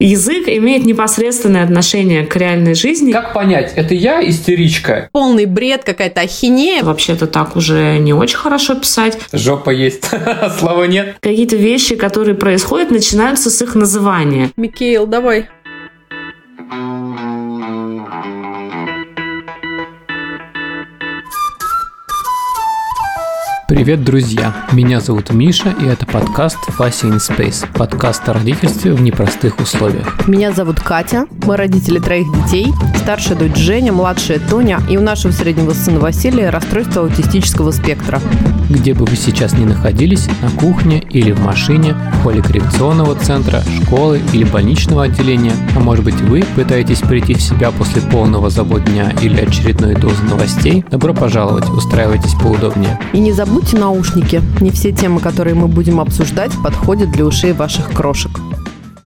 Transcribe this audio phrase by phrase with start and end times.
[0.00, 3.12] Язык имеет непосредственное отношение к реальной жизни.
[3.12, 5.08] Как понять, это я истеричка?
[5.12, 6.82] Полный бред, какая-то ахинея.
[6.82, 9.16] Вообще-то так уже не очень хорошо писать.
[9.32, 10.10] Жопа есть,
[10.58, 11.16] слова нет.
[11.20, 14.50] Какие-то вещи, которые происходят, начинаются с их называния.
[14.56, 15.48] Микаэл, давай.
[23.74, 24.54] Привет, друзья!
[24.70, 30.28] Меня зовут Миша, и это подкаст Вася in Space, подкаст о родительстве в непростых условиях.
[30.28, 35.32] Меня зовут Катя, мы родители троих детей, старшая дочь Женя, младшая Тоня, и у нашего
[35.32, 38.20] среднего сына Василия расстройство аутистического спектра.
[38.70, 43.64] Где бы вы сейчас ни находились, на кухне или в машине, в холле коррекционного центра,
[43.82, 48.84] школы или больничного отделения, а может быть вы пытаетесь прийти в себя после полного забот
[48.84, 53.00] дня или очередной дозы новостей, добро пожаловать, устраивайтесь поудобнее.
[53.12, 53.32] И не
[53.64, 58.30] забудьте наушники, не все темы, которые мы будем обсуждать, подходят для ушей ваших крошек.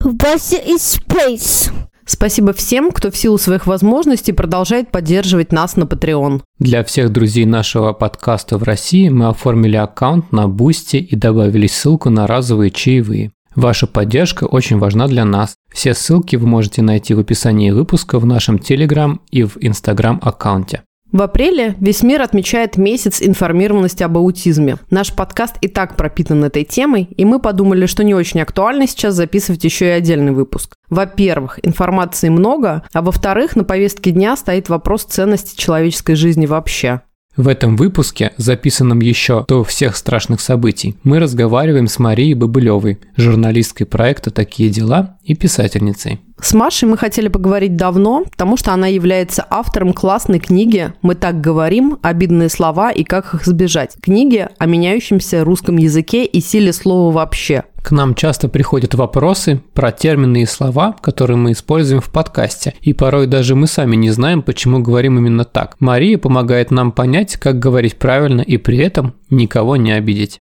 [0.02, 1.72] Вася is space.
[2.06, 6.42] Спасибо всем, кто в силу своих возможностей продолжает поддерживать нас на Patreon.
[6.60, 12.10] Для всех друзей нашего подкаста в России мы оформили аккаунт на Boosty и добавили ссылку
[12.10, 13.32] на разовые чаевые.
[13.56, 15.56] Ваша поддержка очень важна для нас.
[15.74, 20.84] Все ссылки вы можете найти в описании выпуска в нашем Telegram и в Instagram аккаунте.
[21.12, 24.78] В апреле весь мир отмечает месяц информированности об аутизме.
[24.90, 29.16] Наш подкаст и так пропитан этой темой, и мы подумали, что не очень актуально сейчас
[29.16, 30.76] записывать еще и отдельный выпуск.
[30.90, 37.02] Во-первых, информации много, а во-вторых, на повестке дня стоит вопрос ценности человеческой жизни вообще.
[37.38, 43.86] В этом выпуске, записанном еще до всех страшных событий, мы разговариваем с Марией Бобылевой, журналисткой
[43.86, 46.20] проекта «Такие дела» и писательницей.
[46.42, 51.40] С Машей мы хотели поговорить давно, потому что она является автором классной книги «Мы так
[51.40, 52.00] говорим.
[52.02, 53.96] Обидные слова и как их избежать».
[54.02, 57.66] Книги о меняющемся русском языке и силе слова вообще.
[57.88, 62.92] К нам часто приходят вопросы про термины и слова, которые мы используем в подкасте, и
[62.92, 65.78] порой даже мы сами не знаем, почему говорим именно так.
[65.80, 70.42] Мария помогает нам понять, как говорить правильно и при этом никого не обидеть.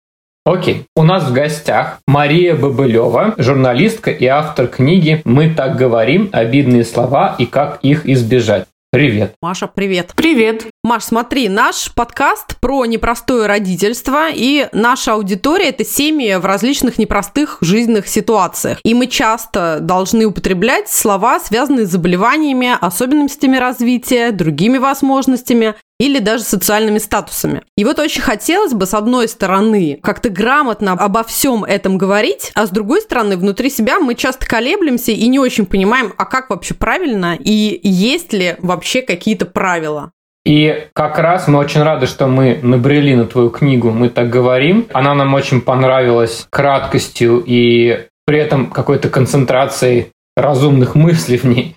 [0.45, 6.29] Окей, у нас в гостях Мария Бобылева, журналистка и автор книги «Мы так говорим.
[6.33, 8.67] Обидные слова и как их избежать».
[8.93, 9.37] Привет.
[9.41, 10.15] Маша, привет.
[10.17, 10.67] Привет.
[10.83, 17.59] Маш, смотри, наш подкаст про непростое родительство, и наша аудитория– это семьи в различных непростых
[17.61, 18.81] жизненных ситуациях.
[18.83, 26.45] И мы часто должны употреблять слова, связанные с заболеваниями, особенностями развития, другими возможностями или даже
[26.45, 27.61] социальными статусами.
[27.77, 32.67] И вот очень хотелось бы, с одной стороны, как-то грамотно обо всем этом говорить, а
[32.67, 36.73] с другой стороны, внутри себя мы часто колеблемся и не очень понимаем, а как вообще
[36.73, 40.13] правильно и есть ли вообще какие-то правила.
[40.47, 44.87] И как раз мы очень рады, что мы набрели на твою книгу «Мы так говорим».
[44.95, 51.75] Она нам очень понравилась краткостью и при этом какой-то концентрацией разумных мыслей в ней.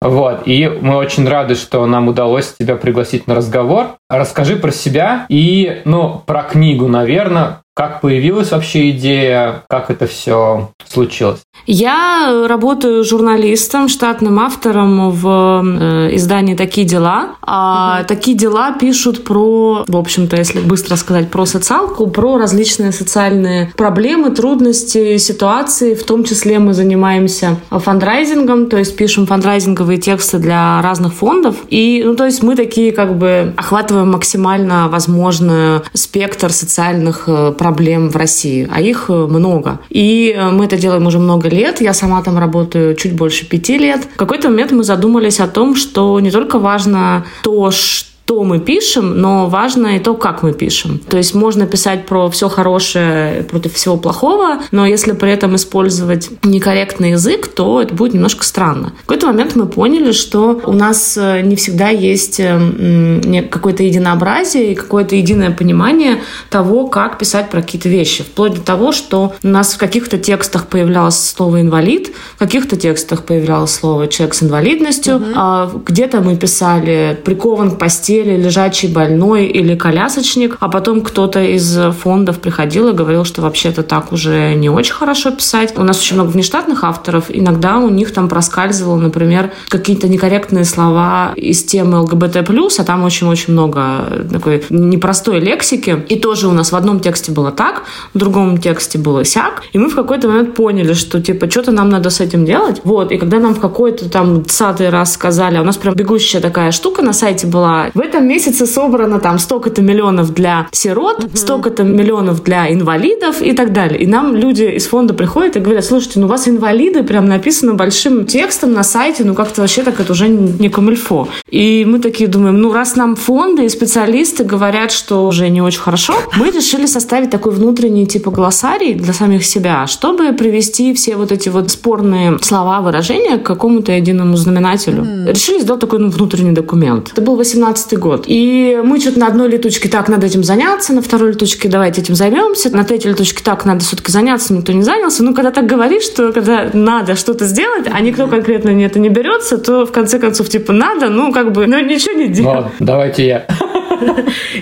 [0.00, 0.42] Вот.
[0.46, 3.96] И мы очень рады, что нам удалось тебя пригласить на разговор.
[4.08, 10.70] Расскажи про себя и, ну, про книгу, наверное, как появилась вообще идея, как это все
[10.88, 11.40] случилось?
[11.66, 17.36] Я работаю журналистом, штатным автором в э, издании «Такие дела».
[17.42, 18.08] А угу.
[18.08, 24.30] «Такие дела» пишут про, в общем-то, если быстро сказать, про социалку, про различные социальные проблемы,
[24.30, 25.94] трудности, ситуации.
[25.94, 31.56] В том числе мы занимаемся фандрайзингом, то есть пишем фандрайзинговые тексты для разных фондов.
[31.68, 37.65] И, ну, то есть мы такие как бы охватываем максимально возможный спектр социальных проблем э,
[37.66, 39.80] проблем в России, а их э, много.
[39.90, 41.80] И э, мы это делаем уже много лет.
[41.80, 44.06] Я сама там работаю чуть больше пяти лет.
[44.14, 48.58] В какой-то момент мы задумались о том, что не только важно то, что что мы
[48.58, 50.98] пишем, но важно и то, как мы пишем.
[50.98, 56.28] То есть можно писать про все хорошее против всего плохого, но если при этом использовать
[56.42, 58.94] некорректный язык, то это будет немножко странно.
[59.04, 64.72] В какой-то момент мы поняли, что у нас э, не всегда есть э, какое-то единообразие
[64.72, 66.20] и какое-то единое понимание
[66.50, 68.24] того, как писать про какие-то вещи.
[68.24, 73.22] Вплоть до того, что у нас в каких-то текстах появлялось слово «инвалид», в каких-то текстах
[73.22, 75.24] появлялось слово «человек с инвалидностью», угу.
[75.36, 81.42] а где-то мы писали «прикован к постели», постели лежачий больной или колясочник, а потом кто-то
[81.42, 85.74] из фондов приходил и говорил, что вообще-то так уже не очень хорошо писать.
[85.76, 91.32] У нас очень много внештатных авторов, иногда у них там проскальзывало, например, какие-то некорректные слова
[91.36, 92.36] из темы ЛГБТ+,
[92.78, 96.04] а там очень-очень много такой непростой лексики.
[96.08, 97.82] И тоже у нас в одном тексте было так,
[98.14, 101.90] в другом тексте было сяк, и мы в какой-то момент поняли, что типа что-то нам
[101.90, 102.80] надо с этим делать.
[102.84, 106.40] Вот, и когда нам в какой-то там цатый раз сказали, а у нас прям бегущая
[106.40, 111.36] такая штука на сайте была, вы этом месяце собрано там столько-то миллионов для сирот, угу.
[111.36, 114.00] столько-то миллионов для инвалидов и так далее.
[114.00, 117.74] И нам люди из фонда приходят и говорят, слушайте, ну у вас инвалиды прям написано
[117.74, 121.28] большим текстом на сайте, ну как-то вообще так это уже не камильфо.
[121.50, 125.80] И мы такие думаем, ну раз нам фонды и специалисты говорят, что уже не очень
[125.80, 131.32] хорошо, мы решили составить такой внутренний типа глоссарий для самих себя, чтобы привести все вот
[131.32, 135.02] эти вот спорные слова, выражения к какому-то единому знаменателю.
[135.02, 135.32] Mm.
[135.32, 137.10] Решили сделать такой ну, внутренний документ.
[137.12, 138.24] Это был 18 год.
[138.26, 142.14] И мы что-то на одной летучке так, надо этим заняться, на второй летучке давайте этим
[142.14, 145.22] займемся, на третьей летучке так, надо все-таки заняться, никто не занялся.
[145.22, 149.08] Ну, когда так говоришь, что когда надо что-то сделать, а никто конкретно не это не
[149.08, 152.56] берется, то в конце концов, типа, надо, ну, как бы, ну, ничего не делать.
[152.56, 153.46] Ладно, давайте я.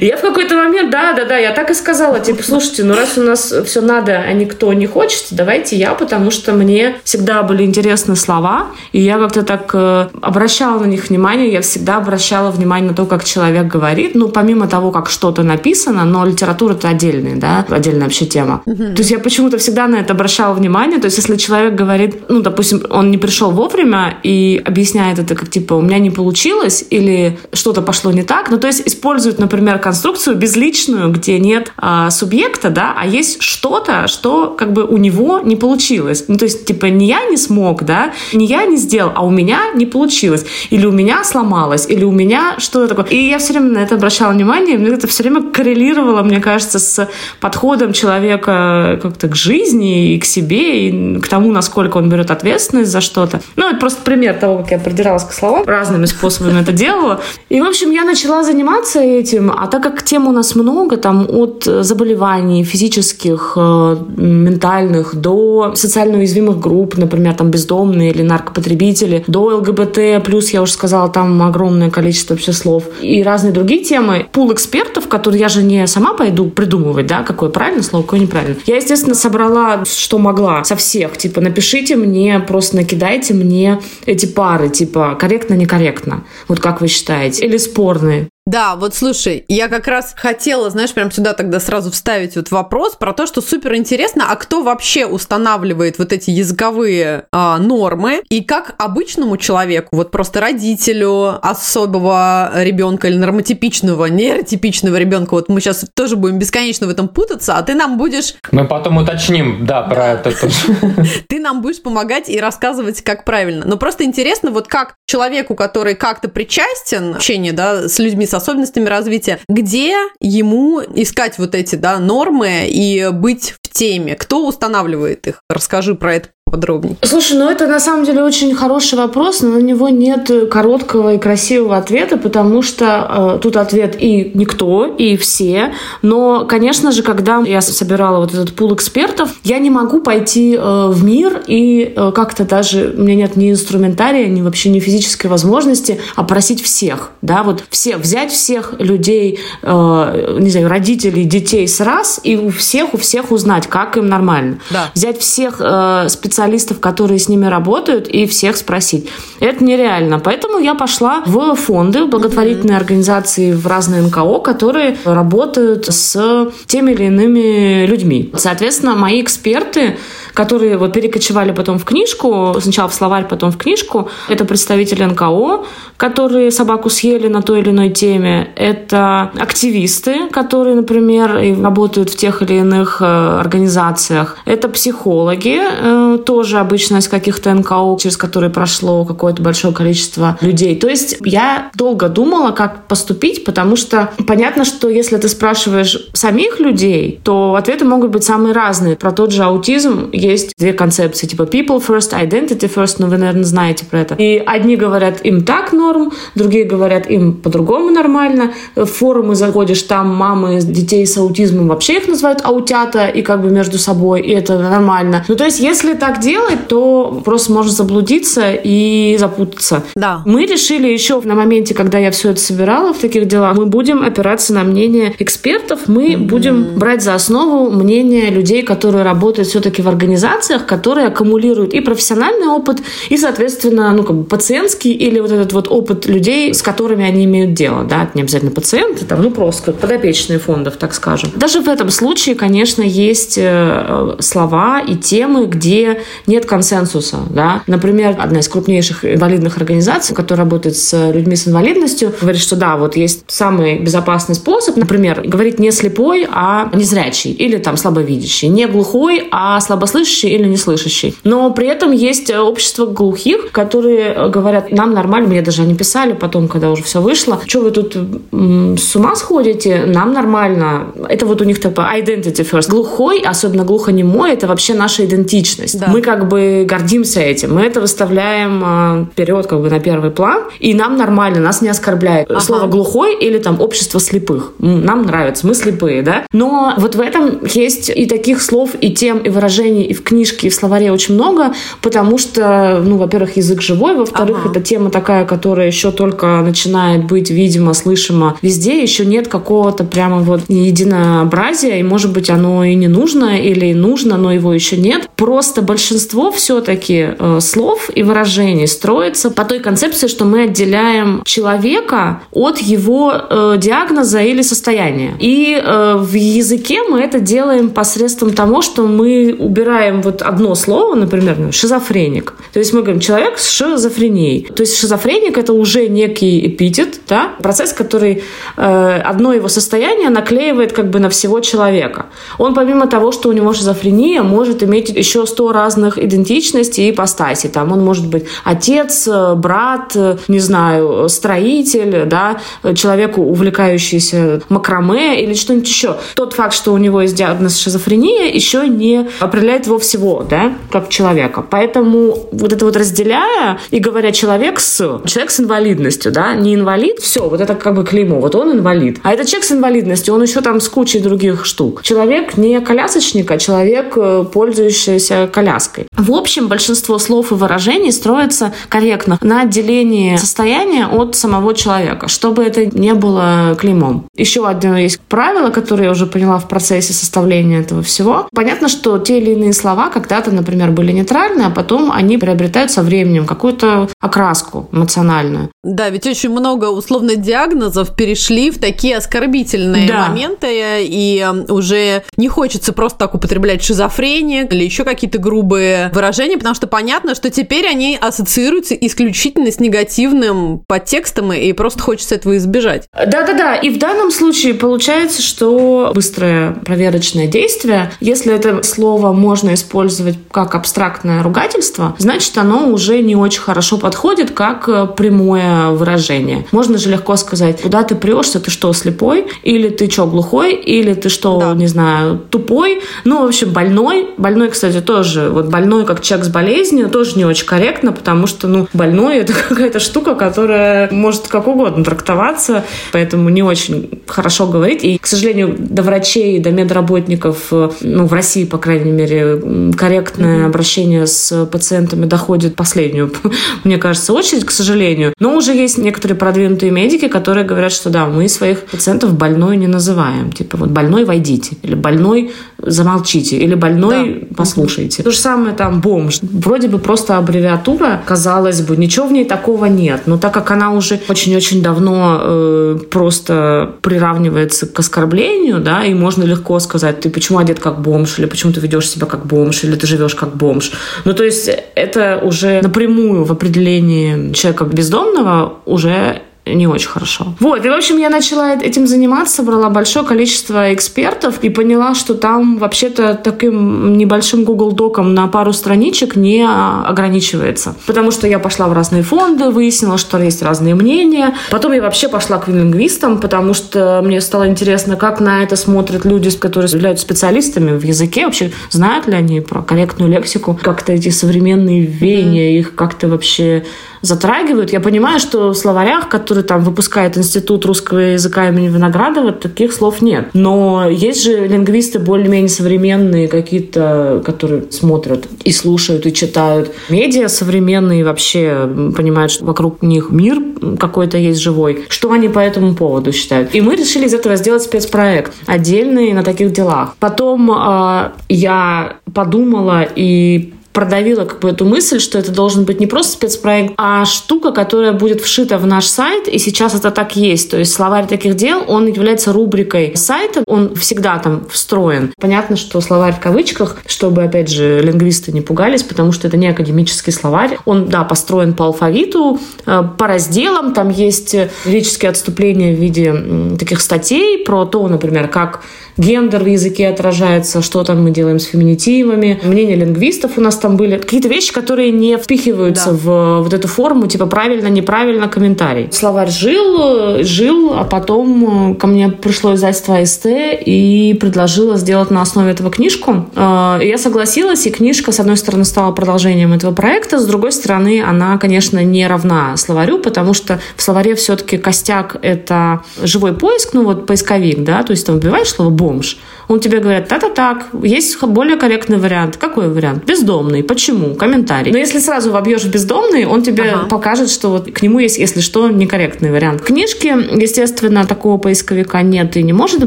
[0.00, 3.19] Я в какой-то момент, да, да, да, я так и сказала, типа, слушайте, ну раз
[3.19, 7.64] у нас все надо, а никто не хочет, давайте я, потому что мне всегда были
[7.64, 12.90] интересны слова, и я как-то так э, обращала на них внимание, я всегда обращала внимание
[12.90, 17.36] на то, как человек говорит, ну, помимо того, как что-то написано, но литература это отдельная,
[17.36, 18.62] да, отдельная вообще тема.
[18.64, 22.40] То есть я почему-то всегда на это обращала внимание, то есть если человек говорит, ну,
[22.40, 27.38] допустим, он не пришел вовремя и объясняет это как, типа, у меня не получилось, или
[27.52, 32.11] что-то пошло не так, ну, то есть использует используют, например, конструкцию безличную, где нет а,
[32.11, 36.25] субъекта, да, а есть что-то, что как бы у него не получилось.
[36.29, 39.31] Ну, то есть, типа, не я не смог, да, не я не сделал, а у
[39.31, 40.44] меня не получилось.
[40.71, 43.06] Или у меня сломалось, или у меня что-то такое.
[43.06, 46.41] И я все время на это обращала внимание, и мне это все время коррелировало, мне
[46.41, 47.09] кажется, с
[47.41, 52.91] подходом человека как-то к жизни и к себе, и к тому, насколько он берет ответственность
[52.91, 53.41] за что-то.
[53.56, 57.23] Ну, это просто пример того, как я придиралась к словам, разными способами это делала.
[57.49, 61.26] И, в общем, я начала заниматься этим, а так как тем у нас много, там
[61.28, 69.56] от заболеваний физических, э, ментальных, до социально уязвимых групп, например, там бездомные или наркопотребители, до
[69.56, 74.26] ЛГБТ, плюс, я уже сказала, там огромное количество вообще слов, и разные другие темы.
[74.32, 78.58] Пул экспертов, которые я же не сама пойду придумывать, да, какое правильное слово, какое неправильное.
[78.67, 84.69] Я, естественно, собрала, что могла, со всех, типа, напишите мне, просто накидайте мне эти пары,
[84.69, 86.25] типа, корректно-некорректно.
[86.49, 87.44] Вот как вы считаете?
[87.44, 88.28] Или спорные.
[88.46, 92.94] Да, вот слушай, я как раз хотела, знаешь, прям сюда тогда сразу вставить вот вопрос
[92.94, 98.44] про то, что супер интересно, а кто вообще устанавливает вот эти языковые а, нормы и
[98.44, 105.87] как обычному человеку, вот просто родителю особого ребенка или нормотипичного, нейротипичного ребенка, вот мы сейчас
[105.94, 108.35] тоже будем бесконечно в этом путаться, а ты нам будешь...
[108.52, 110.55] Мы потом уточним, да, про это тоже.
[111.29, 113.64] Ты нам будешь помогать и рассказывать, как правильно.
[113.67, 118.88] Но просто интересно, вот как человеку, который как-то причастен общению, да, с людьми с особенностями
[118.88, 124.16] развития, где ему искать вот эти да, нормы и быть в теме?
[124.16, 125.40] Кто устанавливает их?
[125.48, 126.97] Расскажи про это поподробнее?
[127.03, 131.19] Слушай, ну это на самом деле очень хороший вопрос, но на него нет короткого и
[131.19, 135.73] красивого ответа, потому что э, тут ответ и никто, и все.
[136.03, 140.89] Но, конечно же, когда я собирала вот этот пул экспертов, я не могу пойти э,
[140.89, 145.27] в мир и э, как-то даже, у меня нет ни инструментария, ни вообще ни физической
[145.27, 151.81] возможности опросить всех, да, вот все, взять всех людей, э, не знаю, родителей, детей с
[151.81, 154.59] раз и у всех, у всех узнать, как им нормально.
[154.71, 154.91] Да.
[154.95, 159.08] Взять всех э, специалистов специалистов, которые с ними работают, и всех спросить.
[159.41, 160.19] Это нереально.
[160.19, 162.81] Поэтому я пошла в фонды, в благотворительные mm-hmm.
[162.81, 168.31] организации, в разные НКО, которые работают с теми или иными людьми.
[168.37, 169.96] Соответственно, мои эксперты
[170.34, 174.08] которые вот перекочевали потом в книжку, сначала в словарь, потом в книжку.
[174.28, 175.64] Это представители НКО,
[175.96, 178.48] которые собаку съели на той или иной теме.
[178.56, 184.38] Это активисты, которые, например, работают в тех или иных э, организациях.
[184.44, 190.74] Это психологи, э, тоже обычно из каких-то НКО, через которые прошло какое-то большое количество людей.
[190.76, 196.58] То есть я долго думала, как поступить, потому что понятно, что если ты спрашиваешь самих
[196.58, 198.96] людей, то ответы могут быть самые разные.
[198.96, 203.44] Про тот же аутизм есть две концепции, типа people first, identity first, ну вы, наверное,
[203.44, 204.14] знаете про это.
[204.14, 208.52] И одни говорят, им так норм, другие говорят, им по-другому нормально.
[208.74, 213.50] В форумы заходишь, там мамы детей с аутизмом вообще их называют аутята, и как бы
[213.50, 215.24] между собой, и это нормально.
[215.28, 219.84] Ну, то есть, если так делать, то просто можно заблудиться и запутаться.
[219.94, 220.22] Да.
[220.24, 224.02] Мы решили еще на моменте, когда я все это собирала в таких делах, мы будем
[224.02, 226.19] опираться на мнение экспертов, мы mm-hmm.
[226.19, 231.81] будем брать за основу мнение людей, которые работают все-таки в организации организациях, которые аккумулируют и
[231.81, 232.79] профессиональный опыт,
[233.09, 237.25] и, соответственно, ну, как бы пациентский или вот этот вот опыт людей, с которыми они
[237.25, 241.31] имеют дело, да, не обязательно пациенты, там, ну, просто подопечные фондов, так скажем.
[241.37, 247.63] Даже в этом случае, конечно, есть э, слова и темы, где нет консенсуса, да.
[247.67, 252.77] Например, одна из крупнейших инвалидных организаций, которая работает с людьми с инвалидностью, говорит, что да,
[252.77, 258.67] вот есть самый безопасный способ, например, говорить не слепой, а незрячий или там слабовидящий, не
[258.67, 261.15] глухой, а слабослышащий или неслышащий.
[261.25, 266.49] Но при этом есть общество глухих, которые говорят, нам нормально, мне даже они писали потом,
[266.49, 267.96] когда уже все вышло, что вы тут
[268.32, 270.93] с ума сходите, нам нормально.
[271.08, 272.69] Это вот у них такое identity first.
[272.69, 275.79] Глухой, особенно глухонемой, это вообще наша идентичность.
[275.79, 275.89] Да.
[275.89, 280.44] Мы как бы гордимся этим, мы это выставляем а, вперед как бы на первый план,
[280.61, 282.41] и нам нормально, нас не оскорбляет ага.
[282.41, 284.53] слово глухой или там общество слепых.
[284.58, 286.27] Нам нравится, мы слепые, да?
[286.32, 290.46] Но вот в этом есть и таких слов, и тем, и выражений, и в книжке,
[290.46, 294.50] и в словаре очень много, потому что, ну, во-первых, язык живой, во-вторых, ага.
[294.50, 300.20] это тема такая, которая еще только начинает быть видимо, слышимо везде, еще нет какого-то прямо
[300.20, 305.08] вот единообразия, и, может быть, оно и не нужно, или нужно, но его еще нет.
[305.17, 312.22] Просто большинство все-таки э, слов и выражений строится по той концепции, что мы отделяем человека
[312.32, 315.14] от его э, диагноза или состояния.
[315.19, 320.94] И э, в языке мы это делаем посредством того, что мы убираем вот одно слово,
[320.94, 322.34] например, шизофреник.
[322.52, 324.48] То есть мы говорим человек с шизофренией.
[324.54, 328.22] То есть шизофреник это уже некий эпитет, да, процесс, который
[328.56, 332.06] э, одно его состояние наклеивает как бы на всего человека.
[332.38, 337.50] Он помимо того, что у него шизофрения, может иметь еще сто разных идентичностей и ипостасей.
[337.50, 339.96] Там он может быть отец, брат,
[340.28, 342.40] не знаю, строитель, да,
[342.74, 345.96] человек, увлекающийся макраме или что-нибудь еще.
[346.14, 350.89] Тот факт, что у него есть диагноз шизофрения, еще не определяет его всего, да, как
[350.89, 351.44] человека.
[351.49, 356.99] Поэтому вот это вот разделяя и говоря человек с, человек с инвалидностью, да, не инвалид,
[356.99, 359.01] все, вот это как бы клеймо, вот он инвалид.
[359.03, 361.83] А этот человек с инвалидностью, он еще там с кучей других штук.
[361.83, 365.87] Человек не колясочник, а человек, э, пользующийся коляской.
[365.97, 372.44] В общем, большинство слов и выражений строится корректно на отделении состояния от самого человека, чтобы
[372.44, 374.06] это не было клеймом.
[374.17, 378.29] Еще одно есть правило, которое я уже поняла в процессе составления этого всего.
[378.35, 382.82] Понятно, что те или иные слова когда-то, например, были нейтральны, а потом они приобретают со
[382.82, 385.51] временем какую-то окраску эмоциональную.
[385.63, 390.08] Да, ведь очень много условно диагнозов перешли в такие оскорбительные да.
[390.08, 390.49] моменты,
[390.82, 396.67] и уже не хочется просто так употреблять шизофрения или еще какие-то грубые выражения, потому что
[396.67, 402.89] понятно, что теперь они ассоциируются исключительно с негативным подтекстом, и просто хочется этого избежать.
[402.93, 410.17] Да-да-да, и в данном случае получается, что быстрое проверочное действие, если это слово можно использовать
[410.31, 416.46] как абстрактное ругательство, значит, оно уже не очень хорошо подходит как прямое выражение.
[416.53, 419.27] Можно же легко сказать, куда ты прешься, ты что, слепой?
[419.43, 420.55] Или ты что, глухой?
[420.55, 421.55] Или ты что, да.
[421.55, 422.81] не знаю, тупой?
[423.05, 424.08] Ну, в общем, больной.
[424.17, 428.48] Больной, кстати, тоже, вот больной как человек с болезнью, тоже не очень корректно, потому что,
[428.48, 434.84] ну, больной это какая-то штука, которая может как угодно трактоваться, поэтому не очень хорошо говорить.
[434.84, 439.33] И, к сожалению, до врачей, до медработников, ну, в России, по крайней мере,
[439.76, 440.46] корректное mm-hmm.
[440.46, 443.12] обращение с пациентами доходит последнюю,
[443.64, 445.12] мне кажется, очередь, к сожалению.
[445.19, 449.67] Но уже есть некоторые продвинутые медики, которые говорят, что да, мы своих пациентов больной не
[449.67, 450.32] называем.
[450.32, 454.36] Типа вот больной войдите, или больной замолчите, или больной да.
[454.36, 455.03] послушайте.
[455.03, 456.20] То же самое там бомж.
[456.22, 460.03] Вроде бы просто аббревиатура, казалось бы, ничего в ней такого нет.
[460.06, 466.24] Но так как она уже очень-очень давно э, просто приравнивается к оскорблению, да, и можно
[466.24, 469.76] легко сказать, ты почему одет как бомж, или почему ты ведешь себя как бомж, или
[469.76, 470.72] ты живешь как бомж.
[471.04, 477.34] Ну, то есть это уже напрямую в определении человека бездомного уже не очень хорошо.
[477.41, 482.15] Вот, и, в общем, я начала этим заниматься, собрала большое количество экспертов и поняла, что
[482.15, 487.74] там вообще-то таким небольшим Google Доком на пару страничек не ограничивается.
[487.86, 491.34] Потому что я пошла в разные фонды, выяснила, что есть разные мнения.
[491.51, 496.05] Потом я вообще пошла к лингвистам, потому что мне стало интересно, как на это смотрят
[496.05, 501.08] люди, которые являются специалистами в языке, вообще знают ли они про корректную лексику, как-то эти
[501.08, 503.65] современные веяния, их как-то вообще
[504.05, 504.73] затрагивают.
[504.73, 510.03] Я понимаю, что в словарях, которые там выпускает Институт русского языка имени Виноградова, таких слов
[510.03, 510.29] нет.
[510.34, 516.73] Но есть же лингвисты более-менее современные какие-то, которые смотрят и слушают, и читают.
[516.88, 520.40] Медиа современные вообще понимают, что вокруг них мир
[520.79, 521.85] какой-то есть живой.
[521.88, 523.55] Что они по этому поводу считают?
[523.55, 526.94] И мы решили из этого сделать спецпроект отдельный на таких делах.
[526.99, 532.87] Потом э, я подумала и продавила как бы эту мысль, что это должен быть не
[532.87, 537.50] просто спецпроект, а штука, которая будет вшита в наш сайт, и сейчас это так есть.
[537.50, 542.12] То есть словарь таких дел, он является рубрикой сайта, он всегда там встроен.
[542.20, 546.48] Понятно, что словарь в кавычках, чтобы, опять же, лингвисты не пугались, потому что это не
[546.48, 547.57] академический словарь.
[547.64, 553.14] Он, да, построен по алфавиту, э, по разделам, там есть лирические отступления в виде
[553.57, 555.61] таких статей про то, например, как
[555.96, 559.40] гендер в языке отражается, что там мы делаем с феминитивами.
[559.42, 560.98] Мнения лингвистов у нас там были.
[560.98, 562.96] Какие-то вещи, которые не впихиваются да.
[562.96, 565.88] в вот эту форму, типа правильно, неправильно, комментарий.
[565.92, 572.22] Словарь жил, жил, а потом э, ко мне пришло издательство АСТ и предложило сделать на
[572.22, 573.27] основе этого книжку.
[573.35, 578.03] Э, я согласилась, и книжка, с одной стороны, стала продолжением этого проекта, с другой стороны,
[578.03, 583.85] она, конечно, не равна словарю, потому что в словаре все-таки костяк— это живой поиск, ну
[583.85, 586.16] вот поисковик, да, то есть там вбиваешь слово бомж.
[586.48, 589.37] Он тебе говорит, та-та так, есть более корректный вариант.
[589.37, 590.05] Какой вариант?
[590.05, 590.62] Бездомный.
[590.62, 591.14] Почему?
[591.14, 591.72] Комментарий.
[591.72, 593.87] Но если сразу вобьешь бездомный, он тебе ага.
[593.87, 596.62] покажет, что вот к нему есть, если что, некорректный вариант.
[596.62, 597.07] Книжки,
[597.40, 599.87] естественно, такого поисковика нет и не может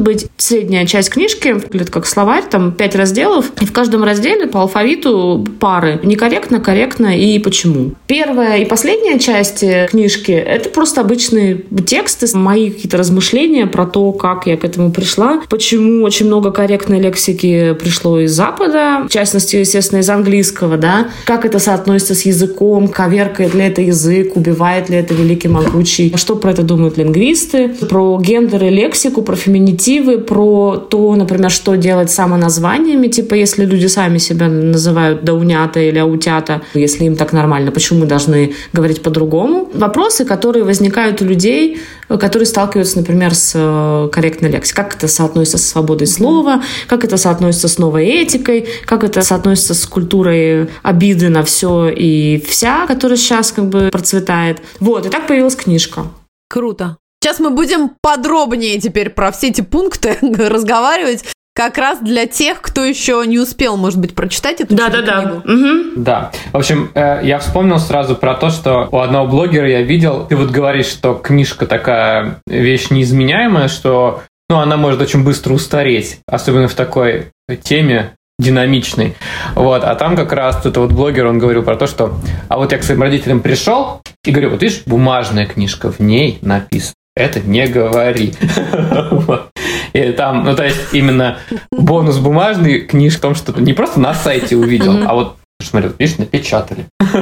[0.00, 0.26] быть.
[0.36, 5.46] Средняя часть книжки выглядит как словарь, там пять разделов, и в каждом разделе по алфавиту
[5.60, 6.00] пары.
[6.02, 7.92] Некорректно, корректно и почему.
[8.06, 14.46] Первая и последняя часть книжки— это просто обычные тексты, мои какие-то размышления про то, как
[14.46, 19.56] я к этому пришла, почему почему очень много корректной лексики пришло из Запада, в частности,
[19.56, 24.96] естественно, из английского, да, как это соотносится с языком, коверкает ли это язык, убивает ли
[24.96, 30.76] это великий могучий, что про это думают лингвисты, про гендер и лексику, про феминитивы, про
[30.76, 36.60] то, например, что делать с самоназваниями, типа, если люди сами себя называют даунята или аутята,
[36.74, 39.70] если им так нормально, почему мы должны говорить по-другому?
[39.72, 41.78] Вопросы, которые возникают у людей,
[42.16, 44.84] которые сталкиваются, например, с э, корректной лексикой.
[44.84, 49.74] Как это соотносится с свободой слова, как это соотносится с новой этикой, как это соотносится
[49.74, 54.62] с культурой обиды на все и вся, которая сейчас как бы процветает.
[54.80, 56.06] Вот, и так появилась книжка.
[56.48, 56.96] Круто.
[57.22, 61.24] Сейчас мы будем подробнее теперь про все эти пункты разговаривать
[61.58, 65.22] как раз для тех, кто еще не успел, может быть, прочитать эту да, да, да.
[65.22, 65.38] книгу.
[65.38, 65.92] Угу.
[65.96, 66.30] Да.
[66.52, 70.36] В общем, э, я вспомнил сразу про то, что у одного блогера я видел, ты
[70.36, 76.68] вот говоришь, что книжка такая вещь неизменяемая, что ну, она может очень быстро устареть, особенно
[76.68, 77.32] в такой
[77.64, 79.16] теме динамичной.
[79.56, 82.14] Вот, а там как раз этот вот блогер, он говорил про то, что
[82.46, 86.38] а вот я к своим родителям пришел и говорю, вот видишь, бумажная книжка, в ней
[86.40, 88.34] написано, это не говори.
[89.92, 91.38] И там, ну, то есть, именно
[91.70, 96.18] бонус бумажный книж в том, что не просто на сайте увидел, а вот, смотри, видишь,
[96.18, 96.86] напечатали.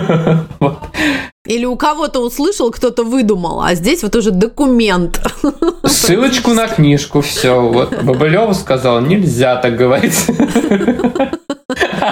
[1.46, 5.20] Или у кого-то услышал, кто-то выдумал, а здесь вот уже документ.
[5.84, 7.60] Ссылочку на книжку, все.
[7.60, 10.26] Вот Бабылева сказал, нельзя так говорить.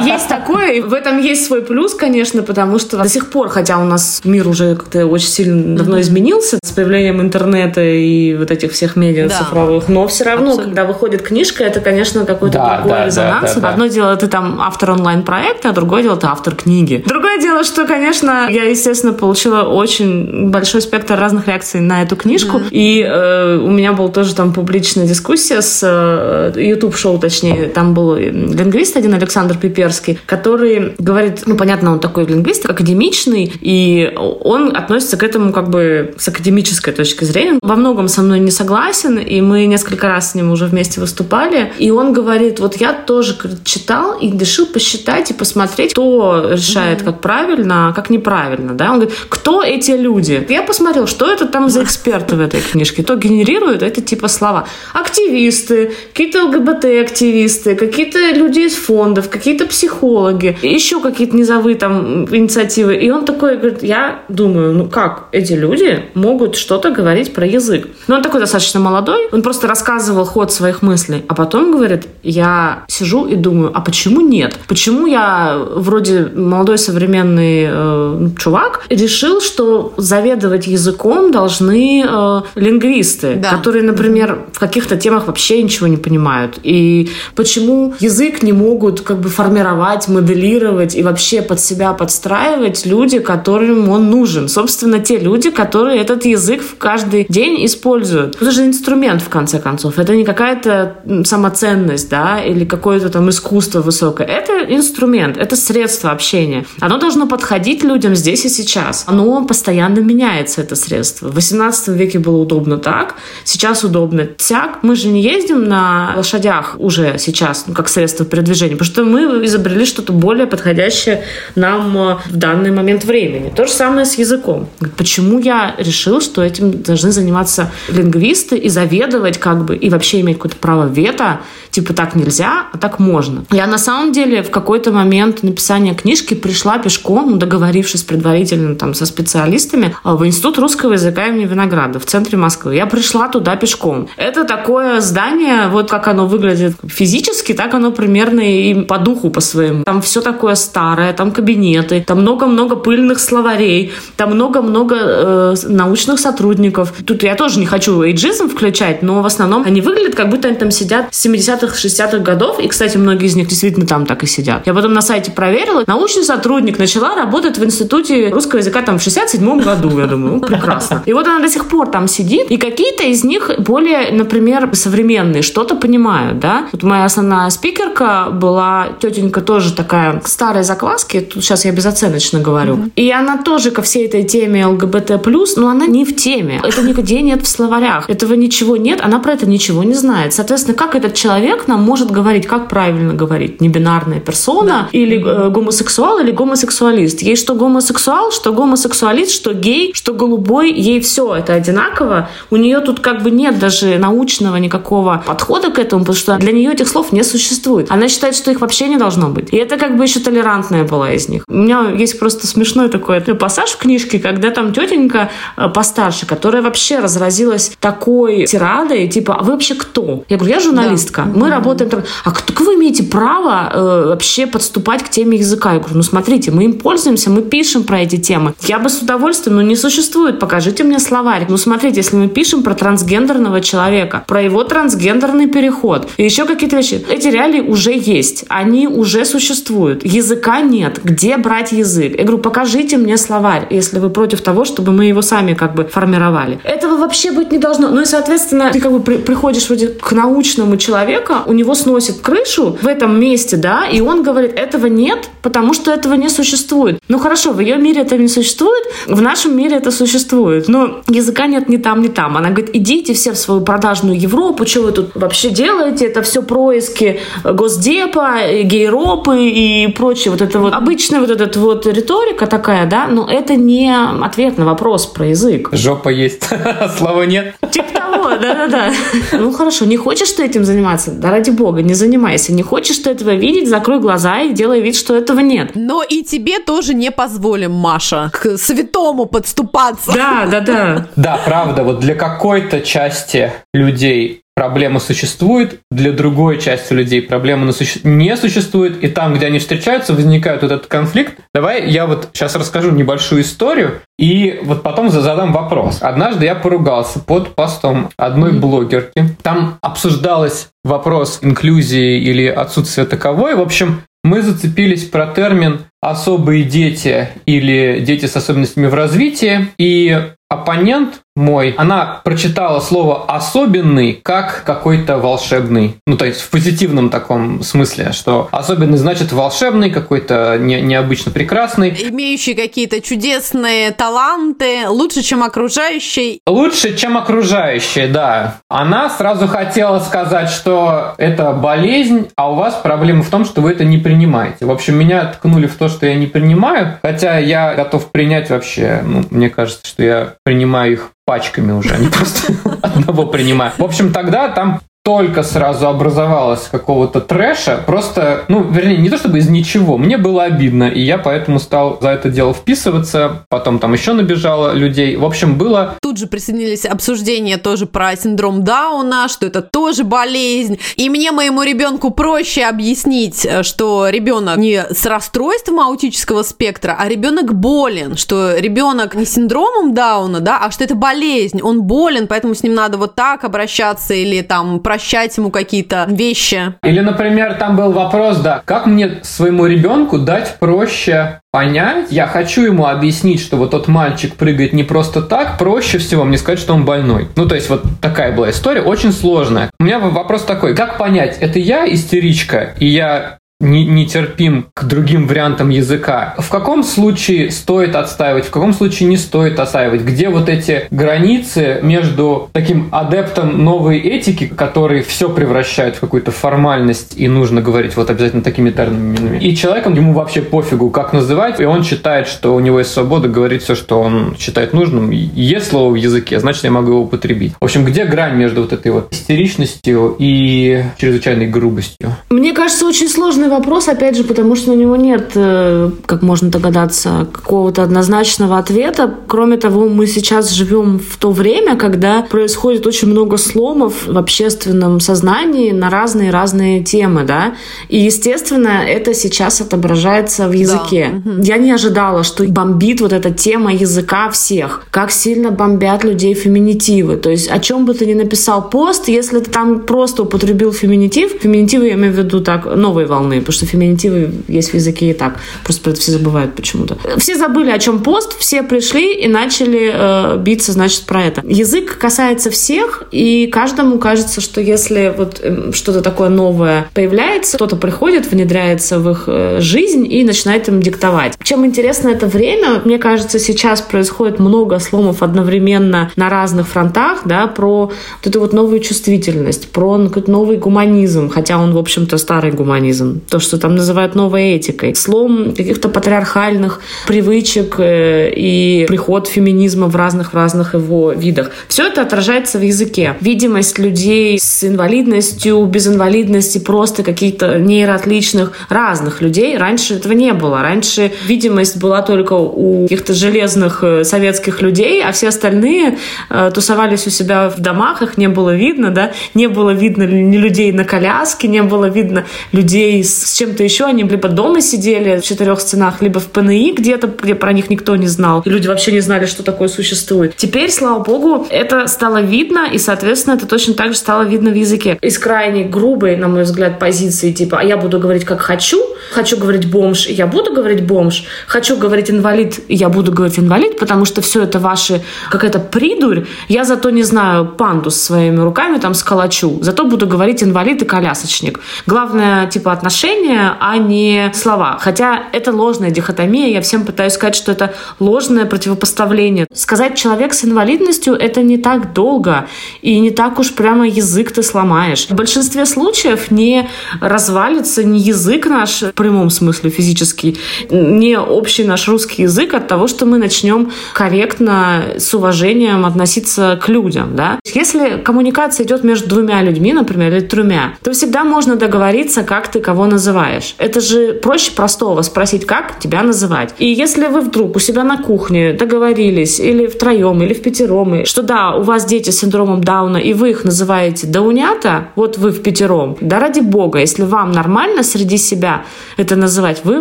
[0.02, 3.78] Есть такое, и в этом есть свой плюс, конечно, потому что до сих пор, хотя
[3.78, 8.72] у нас мир уже как-то очень сильно давно изменился с появлением интернета и вот этих
[8.72, 9.38] всех медиа да.
[9.38, 10.64] цифровых, но все равно, Абсолютно.
[10.64, 13.54] когда выходит книжка, это, конечно, какой-то да, другой да, резонанс.
[13.54, 17.02] Да, да, Одно дело, ты там автор онлайн-проекта, а другое дело, ты автор книги.
[17.06, 22.58] Другое дело, что, конечно, я, естественно, получила очень большой спектр разных реакций на эту книжку,
[22.58, 22.68] mm-hmm.
[22.70, 28.16] и э, у меня была тоже там публичная дискуссия с э, YouTube-шоу, точнее, там был
[28.16, 35.16] лингвист один, Александр Пиперский, который говорит, ну, понятно, он такой лингвист, академичный, и он относится
[35.16, 37.58] к этому как бы с академической точки зрения.
[37.60, 41.72] Во многом со мной не согласен, и мы несколько раз с ним уже вместе выступали,
[41.78, 47.04] и он говорит, вот я тоже читал и решил посчитать и посмотреть, кто решает, mm-hmm.
[47.04, 50.46] как правильно, а как неправильно, да, он говорит, кто эти люди?
[50.48, 54.66] Я посмотрел, что это там за эксперты в этой книжке, то генерируют эти типа слова.
[54.92, 62.94] Активисты, какие-то ЛГБТ-активисты, какие-то люди из фондов, какие-то психологи, еще какие-то низовые там инициативы.
[62.94, 67.88] И он такой говорит, я думаю, ну как эти люди могут что-то говорить про язык?
[68.06, 72.84] Но он такой достаточно молодой, он просто рассказывал ход своих мыслей, а потом говорит, я
[72.86, 74.56] сижу и думаю, а почему нет?
[74.68, 83.50] Почему я вроде молодой современный э, чувак решил, что заведовать языком должны э, лингвисты, да.
[83.50, 86.60] которые, например, в каких-то темах вообще ничего не понимают?
[86.62, 92.86] И почему язык не могут как бы формировать формировать, моделировать и вообще под себя подстраивать
[92.86, 94.48] люди, которым он нужен.
[94.48, 98.36] Собственно, те люди, которые этот язык в каждый день используют.
[98.40, 99.98] Это же инструмент, в конце концов.
[99.98, 104.26] Это не какая-то самоценность, да, или какое-то там искусство высокое.
[104.26, 106.64] Это инструмент, это средство общения.
[106.80, 109.04] Оно должно подходить людям здесь и сейчас.
[109.06, 111.28] Оно постоянно меняется, это средство.
[111.28, 113.14] В 18 веке было удобно так,
[113.44, 114.78] сейчас удобно тяг.
[114.82, 119.43] Мы же не ездим на лошадях уже сейчас, ну, как средство передвижения, потому что мы
[119.44, 123.52] изобрели что-то более подходящее нам э, в данный момент времени.
[123.54, 124.68] То же самое с языком.
[124.96, 130.36] Почему я решил, что этим должны заниматься лингвисты и заведовать как бы, и вообще иметь
[130.36, 131.40] какое-то право вето,
[131.74, 133.44] типа так нельзя, а так можно.
[133.50, 138.94] Я на самом деле в какой-то момент написания книжки пришла пешком, ну, договорившись предварительно там
[138.94, 142.76] со специалистами, а, в Институт русского языка имени Винограда в центре Москвы.
[142.76, 144.08] Я пришла туда пешком.
[144.16, 149.40] Это такое здание, вот как оно выглядит физически, так оно примерно и по духу по
[149.40, 149.82] своему.
[149.82, 156.92] Там все такое старое, там кабинеты, там много-много пыльных словарей, там много-много э, научных сотрудников.
[157.04, 160.56] Тут я тоже не хочу эйджизм включать, но в основном они выглядят, как будто они
[160.56, 162.60] там сидят 70 50-х, 60-х годов.
[162.60, 164.66] И, кстати, многие из них действительно там так и сидят.
[164.66, 165.84] Я потом на сайте проверила.
[165.86, 170.34] Научный сотрудник начала работать в Институте русского языка там в 67-м году, я думаю.
[170.34, 171.02] Ну, прекрасно.
[171.06, 172.50] И вот она до сих пор там сидит.
[172.50, 176.68] И какие-то из них более, например, современные, что-то понимают, да.
[176.72, 181.20] Вот моя основная спикерка была тетенька тоже такая старой закваски.
[181.20, 182.76] Тут сейчас я безоценочно говорю.
[182.76, 182.92] Mm-hmm.
[182.96, 185.10] И она тоже ко всей этой теме ЛГБТ+,
[185.56, 186.60] но она не в теме.
[186.62, 188.08] Это нигде нет в словарях.
[188.08, 189.00] Этого ничего нет.
[189.02, 190.32] Она про это ничего не знает.
[190.32, 193.60] Соответственно, как этот человек нам может говорить, как правильно говорить?
[193.60, 194.98] Небинарная персона да.
[194.98, 197.22] или э, гомосексуал или гомосексуалист?
[197.22, 202.28] Ей что гомосексуал, что гомосексуалист, что гей, что голубой, ей все это одинаково.
[202.50, 206.52] У нее тут как бы нет даже научного никакого подхода к этому, потому что для
[206.52, 207.90] нее этих слов не существует.
[207.90, 209.52] Она считает, что их вообще не должно быть.
[209.52, 211.44] И это как бы еще толерантная была из них.
[211.48, 216.62] У меня есть просто смешной такой пассаж в книжке, когда там тетенька э, постарше, которая
[216.62, 220.24] вообще разразилась такой тирадой, типа, а вы вообще кто?
[220.28, 221.22] Я говорю, я журналистка.
[221.22, 221.38] Да.
[221.38, 221.50] Мы mm-hmm.
[221.50, 222.02] работаем там.
[222.24, 225.72] А как вы имеете право э, вообще подступать к теме языка?
[225.72, 228.54] Я говорю, ну смотрите, мы им пользуемся, мы пишем про эти темы.
[228.62, 230.38] Я бы с удовольствием, но не существует.
[230.38, 231.46] Покажите мне словарь.
[231.48, 236.76] Ну смотрите, если мы пишем про трансгендерного человека, про его трансгендерный переход, и еще какие-то
[236.76, 238.44] вещи, эти реалии уже есть.
[238.48, 240.04] Они уже существуют.
[240.04, 241.00] Языка нет.
[241.02, 242.16] Где брать язык?
[242.16, 245.84] Я говорю, покажите мне словарь, если вы против того, чтобы мы его сами как бы
[245.84, 246.58] формировали.
[246.64, 247.88] Этого вообще быть не должно.
[247.90, 252.20] Ну и, соответственно, ты как бы при, приходишь вроде к научному человеку, у него сносит
[252.20, 256.98] крышу в этом месте, да, и он говорит, этого нет, потому что этого не существует.
[257.08, 260.68] Ну хорошо, в ее мире это не существует, в нашем мире это существует.
[260.68, 262.36] Но языка нет ни там, ни там.
[262.36, 266.06] Она говорит, идите все в свою продажную Европу, что вы тут вообще делаете?
[266.06, 270.30] Это все происки Госдепа, гейропы и прочее.
[270.32, 274.64] Вот это вот обычная вот эта вот риторика такая, да, но это не ответ на
[274.64, 275.68] вопрос про язык.
[275.72, 276.48] Жопа есть,
[276.98, 277.54] слова нет.
[277.70, 277.93] Типа
[278.30, 278.92] да-да-да.
[279.32, 281.10] Ну хорошо, не хочешь ты этим заниматься?
[281.12, 282.52] Да ради бога, не занимайся.
[282.52, 285.72] Не хочешь ты этого видеть, закрой глаза и делай вид, что этого нет.
[285.74, 290.12] Но и тебе тоже не позволим, Маша, к святому подступаться.
[290.12, 291.06] Да, да, да.
[291.16, 297.66] Да, правда, вот для какой-то части людей проблема существует, для другой части людей проблема
[298.04, 301.38] не существует, и там, где они встречаются, возникает вот этот конфликт.
[301.52, 305.98] Давай я вот сейчас расскажу небольшую историю, и вот потом задам вопрос.
[306.00, 309.36] Однажды я поругался под постом одной блогерки.
[309.42, 313.56] Там обсуждалось вопрос инклюзии или отсутствия таковой.
[313.56, 319.68] В общем, мы зацепились про термин особые дети или дети с особенностями в развитии.
[319.78, 325.96] И оппонент мой, она прочитала слово «особенный» как какой-то волшебный.
[326.06, 331.90] Ну, то есть в позитивном таком смысле, что особенный значит волшебный, какой-то не, необычно прекрасный.
[331.90, 336.40] Имеющий какие-то чудесные таланты, лучше, чем окружающий.
[336.46, 338.60] Лучше, чем окружающие, да.
[338.68, 343.72] Она сразу хотела сказать, что это болезнь, а у вас проблема в том, что вы
[343.72, 344.66] это не принимаете.
[344.66, 349.00] В общем, меня ткнули в то, что я не принимаю, хотя я готов принять вообще,
[349.04, 353.72] ну, мне кажется, что я принимаю их пачками уже, не просто одного принимаю.
[353.78, 359.36] В общем, тогда там только сразу образовалось какого-то трэша, просто, ну, вернее, не то чтобы
[359.36, 363.92] из ничего, мне было обидно, и я поэтому стал за это дело вписываться, потом там
[363.92, 365.96] еще набежало людей, в общем, было...
[366.00, 371.62] Тут же присоединились обсуждения тоже про синдром Дауна, что это тоже болезнь, и мне, моему
[371.62, 379.14] ребенку, проще объяснить, что ребенок не с расстройством аутического спектра, а ребенок болен, что ребенок
[379.14, 383.14] не синдромом Дауна, да, а что это болезнь, он болен, поэтому с ним надо вот
[383.14, 386.74] так обращаться или там про упрощать ему какие-то вещи.
[386.84, 392.62] Или, например, там был вопрос, да, как мне своему ребенку дать проще понять, я хочу
[392.62, 396.74] ему объяснить, что вот тот мальчик прыгает не просто так, проще всего мне сказать, что
[396.74, 397.28] он больной.
[397.34, 399.70] Ну, то есть вот такая была история, очень сложная.
[399.80, 405.26] У меня вопрос такой, как понять, это я истеричка, и я не, нетерпим к другим
[405.26, 406.34] вариантам языка.
[406.38, 410.02] В каком случае стоит отстаивать, в каком случае не стоит отстаивать?
[410.02, 417.14] Где вот эти границы между таким адептом новой этики, который все превращает в какую-то формальность
[417.16, 421.64] и нужно говорить вот обязательно такими терминами, и человеком ему вообще пофигу, как называть, и
[421.64, 425.10] он считает, что у него есть свобода говорить все, что он считает нужным.
[425.10, 427.54] Есть слово в языке, значит, я могу его употребить.
[427.60, 432.16] В общем, где грань между вот этой вот истеричностью и чрезвычайной грубостью?
[432.30, 433.08] Мне кажется, очень
[433.44, 438.58] сложный вопрос, опять же, потому что на него нет, э, как можно догадаться, какого-то однозначного
[438.58, 439.14] ответа.
[439.26, 445.00] Кроме того, мы сейчас живем в то время, когда происходит очень много сломов в общественном
[445.00, 447.54] сознании на разные-разные темы, да,
[447.88, 451.22] и, естественно, это сейчас отображается в языке.
[451.24, 451.42] Да.
[451.42, 454.82] Я не ожидала, что бомбит вот эта тема языка всех.
[454.90, 457.16] Как сильно бомбят людей феминитивы.
[457.16, 461.32] То есть о чем бы ты ни написал пост, если ты там просто употребил феминитив,
[461.42, 465.12] феминитивы я имею в виду так, новой волны, потому что феминитивы есть в языке и
[465.12, 465.38] так.
[465.64, 466.96] Просто про это все забывают почему-то.
[467.18, 471.42] Все забыли, о чем пост, все пришли и начали э, биться, значит, про это.
[471.46, 477.76] Язык касается всех, и каждому кажется, что если вот э, что-то такое новое появляется, кто-то
[477.76, 481.34] приходит, внедряется в их э, жизнь и начинает им диктовать.
[481.42, 487.46] Чем интересно это время, мне кажется, сейчас происходит много сломов одновременно на разных фронтах, да,
[487.46, 492.52] про вот эту вот новую чувствительность, про какой-то новый гуманизм, хотя он, в общем-то, старый
[492.52, 499.88] гуманизм то, что там называют новой этикой, слом каких-то патриархальных привычек э, и приход феминизма
[499.88, 501.50] в разных-разных его видах.
[501.68, 503.16] Все это отражается в языке.
[503.20, 509.56] Видимость людей с инвалидностью, без инвалидности, просто каких-то нейроотличных разных людей.
[509.56, 510.62] Раньше этого не было.
[510.62, 515.98] Раньше видимость была только у каких-то железных э, советских людей, а все остальные
[516.30, 520.36] э, тусовались у себя в домах, их не было видно, да, не было видно ни
[520.36, 523.84] людей на коляске, не было видно людей с с чем-то еще.
[523.84, 527.96] Они либо дома сидели в четырех стенах, либо в ПНИ где-то, где про них никто
[527.96, 528.42] не знал.
[528.44, 530.34] И люди вообще не знали, что такое существует.
[530.36, 534.54] Теперь, слава богу, это стало видно, и, соответственно, это точно так же стало видно в
[534.54, 534.98] языке.
[535.00, 538.80] Из крайне грубой, на мой взгляд, позиции, типа, а я буду говорить как хочу,
[539.12, 544.04] хочу говорить бомж, я буду говорить бомж, хочу говорить инвалид, я буду говорить инвалид, потому
[544.04, 546.24] что все это ваши какая-то придурь.
[546.48, 551.60] Я зато не знаю пандус своими руками там сколочу, зато буду говорить инвалид и колясочник.
[551.86, 554.78] Главное, типа, отношения отношения, а не слова.
[554.80, 556.48] Хотя это ложная дихотомия.
[556.48, 559.46] Я всем пытаюсь сказать, что это ложное противопоставление.
[559.52, 562.46] Сказать человек с инвалидностью это не так долго
[562.82, 565.06] и не так уж прямо язык ты сломаешь.
[565.08, 566.68] В большинстве случаев не
[567.00, 570.38] развалится ни язык наш в прямом смысле физический,
[570.70, 576.68] не общий наш русский язык от того, что мы начнем корректно с уважением относиться к
[576.68, 577.16] людям.
[577.16, 577.38] Да?
[577.54, 582.60] Если коммуникация идет между двумя людьми, например, или тремя, то всегда можно договориться, как ты
[582.60, 583.54] кого называешь.
[583.58, 586.54] Это же проще простого спросить, как тебя называть.
[586.58, 591.22] И если вы вдруг у себя на кухне договорились или втроем, или в пятером, что
[591.22, 595.42] да, у вас дети с синдромом Дауна, и вы их называете даунята, вот вы в
[595.42, 598.64] пятером, да ради бога, если вам нормально среди себя
[598.96, 599.80] это называть, вы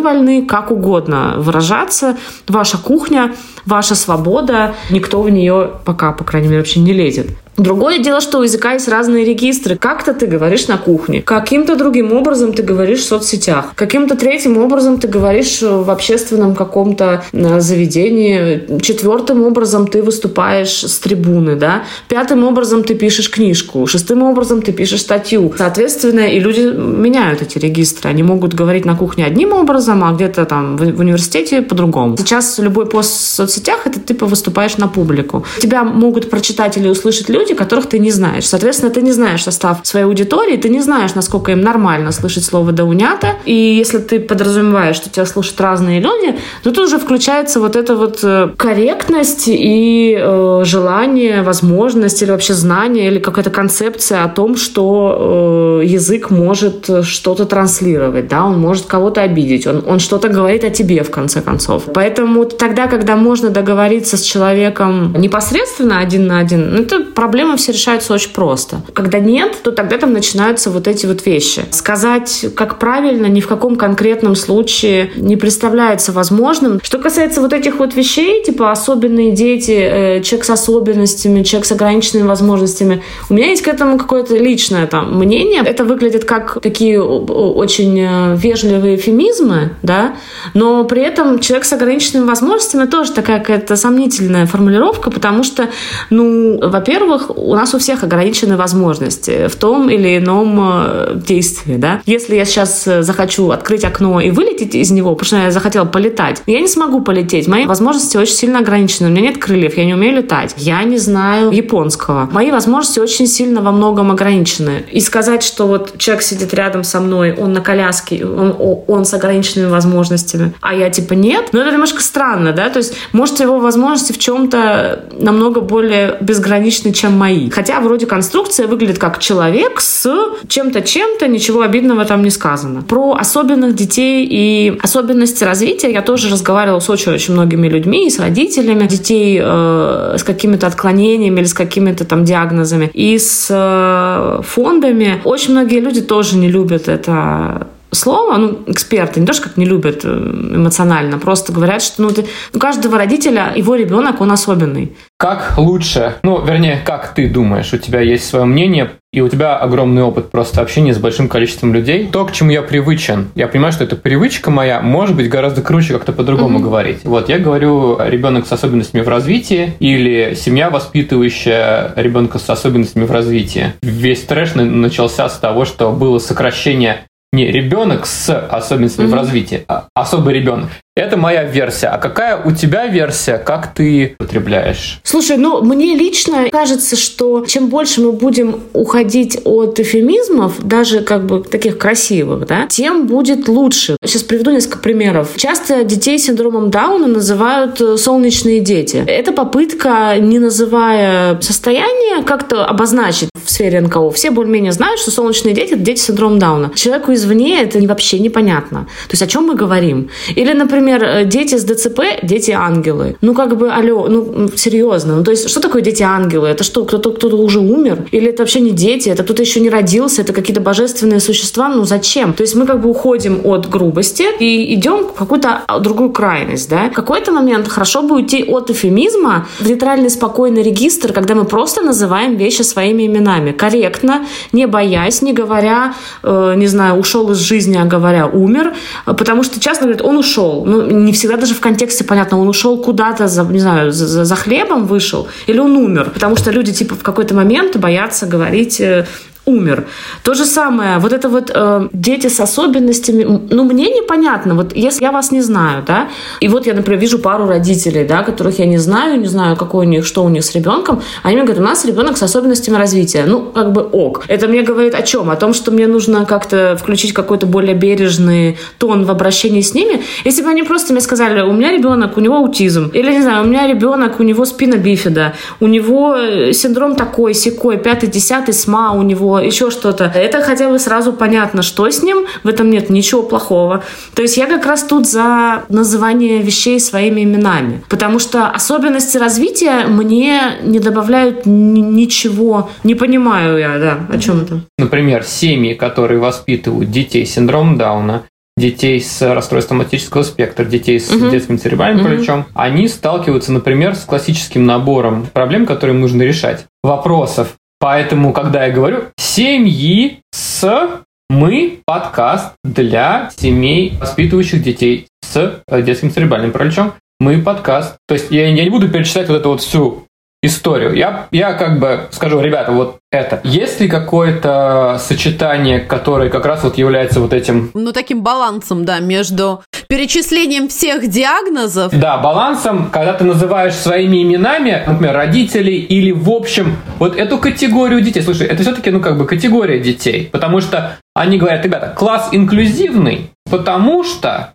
[0.00, 2.16] вольны как угодно выражаться,
[2.48, 3.32] ваша кухня,
[3.66, 7.28] ваша свобода, никто в нее пока, по крайней мере, вообще не лезет.
[7.56, 9.76] Другое дело, что у языка есть разные регистры.
[9.76, 14.98] Как-то ты говоришь на кухне, каким-то другим образом ты говоришь в соцсетях, каким-то третьим образом
[14.98, 22.44] ты говоришь в общественном каком-то э, заведении, четвертым образом ты выступаешь с трибуны, да, пятым
[22.44, 25.52] образом ты пишешь книжку, шестым образом ты пишешь статью.
[25.56, 28.10] Соответственно, и люди меняют эти регистры.
[28.10, 32.16] Они могут говорить на кухне одним образом, а где-то там в университете по-другому.
[32.16, 35.44] Сейчас любой пост в соцсетях— это ты выступаешь на публику.
[35.60, 38.46] Тебя могут прочитать или услышать люди, люди, которых ты не знаешь.
[38.46, 42.72] Соответственно, ты не знаешь состав своей аудитории, ты не знаешь, насколько им нормально слышать слово
[42.72, 43.28] «даунята».
[43.44, 47.94] И если ты подразумеваешь, что тебя слушают разные люди, то тут уже включается вот эта
[47.94, 54.56] вот э, корректность и э, желание, возможность или вообще знание или какая-то концепция о том,
[54.56, 60.64] что э, язык может что-то транслировать, да, он может кого-то обидеть, он, он что-то говорит
[60.64, 61.82] о тебе в конце концов.
[61.92, 67.56] Поэтому тогда, когда можно договориться с человеком непосредственно один на один, ну, это проблема проблемы
[67.56, 68.82] все решаются очень просто.
[68.92, 71.62] Когда нет, то тогда там начинаются вот эти вот вещи.
[71.72, 76.78] Сказать, как правильно, ни в каком конкретном случае не представляется возможным.
[76.80, 81.72] Что касается вот этих вот вещей, типа особенные дети, э, человек с особенностями, человек с
[81.72, 85.62] ограниченными возможностями, у меня есть к этому какое-то личное там мнение.
[85.66, 90.14] Это выглядит как такие очень э, вежливые эфемизмы, да,
[90.54, 95.68] но при этом человек с ограниченными возможностями тоже такая какая-то сомнительная формулировка, потому что,
[96.10, 102.00] ну, во-первых, у нас у всех ограничены возможности в том или ином э, действии, да.
[102.06, 105.84] Если я сейчас э, захочу открыть окно и вылететь из него, потому что я захотела
[105.84, 107.48] полетать, я не смогу полететь.
[107.48, 109.08] Мои возможности очень сильно ограничены.
[109.08, 110.54] У меня нет крыльев, я не умею летать.
[110.56, 112.28] Я не знаю японского.
[112.32, 114.84] Мои возможности очень сильно во многом ограничены.
[114.90, 118.54] И сказать, что вот человек сидит рядом со мной, он на коляске, он,
[118.86, 122.94] он с ограниченными возможностями, а я типа нет, ну это немножко странно, да, то есть
[123.12, 127.50] может его возможности в чем-то намного более безграничны, чем мои.
[127.50, 130.08] Хотя вроде конструкция выглядит как человек с
[130.48, 132.82] чем-то, чем-то, ничего обидного там не сказано.
[132.82, 138.18] Про особенных детей и особенности развития я тоже разговаривала с очень-очень многими людьми, и с
[138.18, 145.20] родителями детей э, с какими-то отклонениями или с какими-то там диагнозами, и с э, фондами.
[145.24, 149.66] Очень многие люди тоже не любят это слово, ну, эксперты не то, что как не
[149.66, 154.92] любят э, эмоционально, просто говорят, что ну, ты, у каждого родителя его ребенок, он особенный.
[155.18, 159.56] Как лучше, ну, вернее, как ты думаешь, у тебя есть свое мнение, и у тебя
[159.56, 162.08] огромный опыт просто общения с большим количеством людей.
[162.12, 165.92] То, к чему я привычен, я понимаю, что это привычка моя, может быть гораздо круче
[165.94, 166.62] как-то по-другому mm-hmm.
[166.62, 166.98] говорить.
[167.04, 173.12] Вот я говорю ребенок с особенностями в развитии или семья, воспитывающая ребенка с особенностями в
[173.12, 173.74] развитии.
[173.82, 179.10] Весь трэш начался с того, что было сокращение не ребенок с особенностями mm-hmm.
[179.10, 180.70] в развитии, а особый ребенок.
[180.96, 181.88] Это моя версия.
[181.88, 183.38] А какая у тебя версия?
[183.38, 185.00] Как ты потребляешь?
[185.02, 191.26] Слушай, ну, мне лично кажется, что чем больше мы будем уходить от эфемизмов, даже как
[191.26, 193.96] бы таких красивых, да, тем будет лучше.
[194.04, 195.30] Сейчас приведу несколько примеров.
[195.36, 199.02] Часто детей с синдромом Дауна называют э, солнечные дети.
[199.04, 204.10] Это попытка, не называя состояние, как-то обозначить сфере НКО.
[204.10, 206.72] Все более-менее знают, что солнечные дети– это дети с синдромом Дауна.
[206.74, 208.86] Человеку извне это вообще непонятно.
[209.08, 210.10] То есть о чем мы говорим?
[210.36, 213.16] Или, например, э, дети с ДЦП, дети-ангелы.
[213.20, 215.16] Ну, как бы, алло, ну, серьезно.
[215.16, 216.48] Ну, то есть, что такое дети-ангелы?
[216.48, 218.06] Это что, кто-то кто уже умер?
[218.12, 219.08] Или это вообще не дети?
[219.08, 220.22] Это кто-то еще не родился?
[220.22, 221.68] Это какие-то божественные существа?
[221.68, 222.32] Ну, зачем?
[222.32, 226.70] То есть, мы как бы уходим от грубости и идем в какую-то а, другую крайность,
[226.70, 226.88] да?
[226.90, 231.82] В какой-то момент хорошо бы уйти от эфемизма в нейтральный, спокойный регистр, когда мы просто
[231.82, 233.43] называем вещи своими именами.
[233.52, 238.74] Корректно, не боясь, не говоря, э, не знаю, ушел из жизни, а говоря умер.
[239.04, 242.78] Потому что часто говорят, он ушел ну, не всегда даже в контексте понятно, он ушел
[242.78, 246.10] куда-то, за, не знаю, за, за хлебом вышел, или он умер.
[246.12, 249.06] Потому что люди, типа, в какой-то момент боятся говорить э,
[249.46, 249.86] умер.
[250.22, 255.04] То же самое, вот это вот э, дети с особенностями, ну, мне непонятно, вот если
[255.04, 256.08] я вас не знаю, да,
[256.40, 259.86] и вот я, например, вижу пару родителей, да, которых я не знаю, не знаю, какой
[259.86, 262.76] у них, что у них с ребенком, они мне говорят, у нас ребенок с особенностями
[262.76, 263.24] развития.
[263.26, 264.24] Ну, как бы ок.
[264.28, 265.30] Это мне говорит о чем?
[265.30, 270.02] О том, что мне нужно как-то включить какой-то более бережный тон в обращении с ними.
[270.24, 273.44] Если бы они просто мне сказали, у меня ребенок, у него аутизм, или, не знаю,
[273.44, 278.54] у меня ребенок, у него спина бифида, у него э, синдром такой, секой, пятый, десятый,
[278.54, 280.04] СМА, у него еще что-то.
[280.04, 283.82] Это хотя бы сразу понятно, что с ним, в этом нет ничего плохого.
[284.14, 289.86] То есть я как раз тут за называние вещей своими именами, потому что особенности развития
[289.86, 292.70] мне не добавляют ничего.
[292.84, 294.60] Не понимаю я, да, о чем это.
[294.78, 298.24] Например, семьи, которые воспитывают детей с синдромом Дауна,
[298.56, 301.30] детей с расстройством аутического спектра, детей с угу.
[301.30, 302.44] детским церебральным угу.
[302.54, 306.66] они сталкиваются, например, с классическим набором проблем, которые им нужно решать.
[306.82, 316.10] Вопросов Поэтому, когда я говорю семьи с мы подкаст для семей, воспитывающих детей с детским
[316.10, 316.94] церебральным параличом.
[317.18, 317.96] Мы подкаст.
[318.06, 320.06] То есть я, я не буду перечислять вот эту вот всю
[320.44, 320.94] историю.
[320.94, 323.40] Я, я как бы скажу, ребята, вот это.
[323.44, 327.70] Есть ли какое-то сочетание, которое как раз вот является вот этим...
[327.74, 331.92] Ну, таким балансом, да, между перечислением всех диагнозов.
[331.98, 338.00] Да, балансом, когда ты называешь своими именами, например, родителей или в общем вот эту категорию
[338.00, 338.22] детей.
[338.22, 343.30] Слушай, это все-таки, ну, как бы категория детей, потому что они говорят, ребята, класс инклюзивный,
[343.48, 344.53] потому что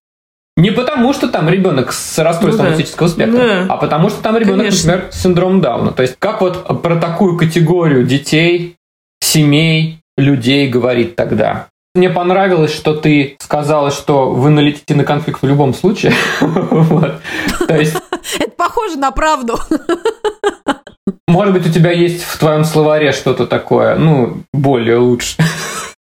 [0.59, 2.75] не потому, что там ребенок с расстройством ну, да.
[2.75, 3.65] аутического спектра, да.
[3.69, 4.91] а потому что там ребенок, Конечно.
[4.91, 5.91] например, с синдромом Дауна.
[5.91, 8.75] То есть как вот про такую категорию детей,
[9.21, 11.67] семей, людей говорить тогда?
[11.95, 16.13] Мне понравилось, что ты сказала, что вы налетите на конфликт в любом случае.
[17.67, 19.57] Это похоже на правду.
[21.27, 25.37] Может быть, у тебя есть в твоем словаре что-то такое, ну, более лучше.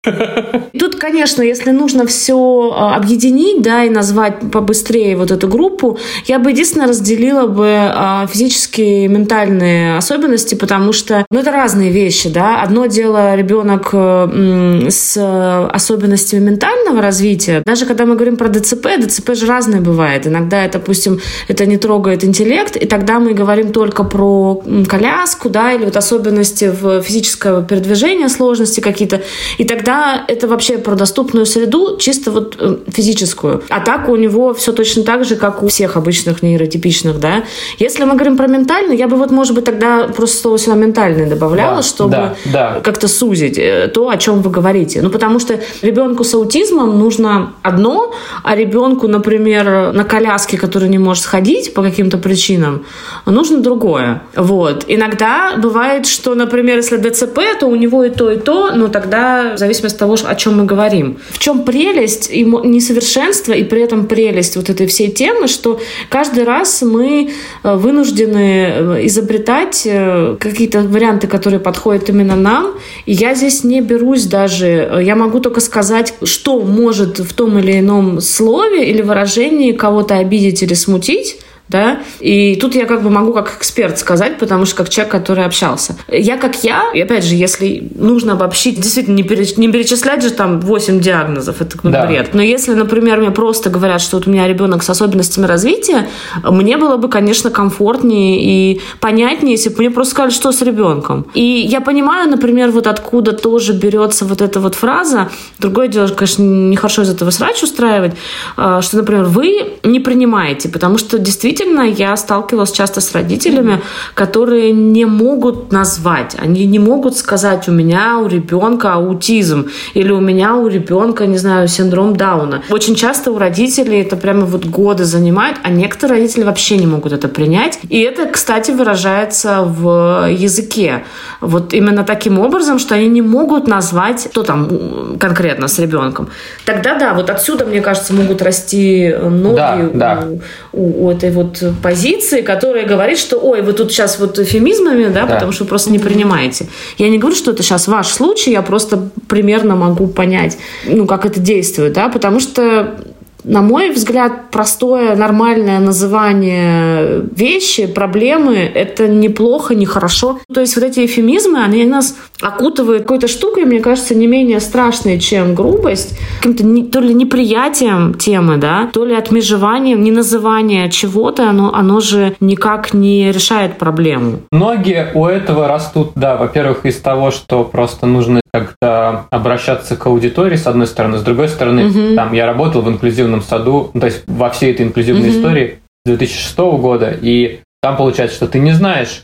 [0.03, 6.39] Тут, конечно, если нужно все а, объединить, да, и назвать побыстрее вот эту группу, я
[6.39, 12.29] бы единственное разделила бы а, физические и ментальные особенности, потому что, ну, это разные вещи,
[12.29, 12.63] да.
[12.63, 17.61] Одно дело ребенок э, с особенностями ментального развития.
[17.63, 20.25] Даже когда мы говорим про ДЦП, ДЦП же разные бывает.
[20.25, 25.73] Иногда, это, допустим, это не трогает интеллект, и тогда мы говорим только про коляску, да,
[25.73, 29.21] или вот особенности в физического передвижения, сложности какие-то,
[29.59, 33.61] и тогда тогда это вообще про доступную среду, чисто вот э, физическую.
[33.69, 37.43] А так у него все точно так же, как у всех обычных нейротипичных, да.
[37.79, 41.25] Если мы говорим про ментальный, я бы вот, может быть, тогда просто слово сюда ментальный
[41.25, 42.79] добавляла, да, чтобы да, да.
[42.81, 45.01] как-то сузить э, то, о чем вы говорите.
[45.01, 48.13] Ну, потому что ребенку с аутизмом нужно одно,
[48.43, 52.85] а ребенку, например, на коляске, который не может сходить по каким-то причинам,
[53.25, 54.21] нужно другое.
[54.35, 54.85] Вот.
[54.87, 59.57] Иногда бывает, что, например, если ДЦП, то у него и то, и то, но тогда
[59.57, 61.17] зависит зависимости от того, о чем мы говорим.
[61.29, 65.79] В чем прелесть и несовершенство, и при этом прелесть вот этой всей темы, что
[66.09, 67.31] каждый раз мы
[67.63, 72.73] э, вынуждены э, изобретать э, какие-то варианты, которые подходят именно нам.
[73.05, 77.79] И я здесь не берусь даже, я могу только сказать, что может в том или
[77.79, 81.37] ином слове или выражении кого-то обидеть или смутить,
[81.71, 85.45] да, и тут я как бы могу как эксперт сказать, потому что как человек, который
[85.45, 85.95] общался.
[86.09, 89.55] Я как я, и опять же, если нужно обобщить, действительно, не, переч...
[89.55, 92.05] не перечислять же там 8 диагнозов, это да.
[92.05, 92.33] бред.
[92.33, 96.09] Но если, например, мне просто говорят, что вот у меня ребенок с особенностями развития,
[96.43, 101.25] мне было бы, конечно, комфортнее и понятнее, если бы мне просто сказали, что с ребенком.
[101.33, 105.29] И я понимаю, например, вот откуда тоже берется вот эта вот фраза.
[105.57, 108.13] Другое дело, конечно, нехорошо из этого срач устраивать,
[108.57, 113.81] а, что, например, вы не принимаете, потому что действительно действительно я сталкивалась часто с родителями,
[114.13, 120.19] которые не могут назвать, они не могут сказать, у меня у ребенка аутизм или у
[120.19, 122.63] меня у ребенка, не знаю, синдром Дауна.
[122.69, 127.13] Очень часто у родителей это прямо вот годы занимает, а некоторые родители вообще не могут
[127.13, 127.79] это принять.
[127.89, 131.03] И это, кстати, выражается в языке.
[131.41, 136.29] Вот именно таким образом, что они не могут назвать, что там конкретно с ребенком.
[136.65, 140.27] Тогда да, вот отсюда, мне кажется, могут расти ноги да, да.
[140.73, 145.25] У, у этой вот позиции, которая говорит, что ой, вы тут сейчас вот эфемизмами, да,
[145.25, 146.67] да, потому что вы просто не принимаете.
[146.97, 151.25] Я не говорю, что это сейчас ваш случай, я просто примерно могу понять, ну, как
[151.25, 152.95] это действует, да, потому что
[153.43, 160.39] на мой взгляд, простое, нормальное называние вещи, проблемы– это неплохо, не хорошо.
[160.53, 165.19] То есть вот эти эфемизмы, они нас окутывают какой-то штукой, мне кажется, не менее страшной,
[165.19, 171.73] чем грубость, каким-то не, то ли неприятием темы, да, то ли отмежеванием, неназывание чего-то, оно,
[171.73, 174.39] оно же никак не решает проблему.
[174.51, 180.55] Многие у этого растут, да, во-первых, из того, что просто нужно как-то обращаться к аудитории,
[180.55, 182.15] с одной стороны, с другой стороны, угу.
[182.15, 185.37] там я работал в инклюзивном саду, то есть во всей этой инклюзивной угу.
[185.37, 189.23] истории 2006 года, и там получается, что ты не знаешь,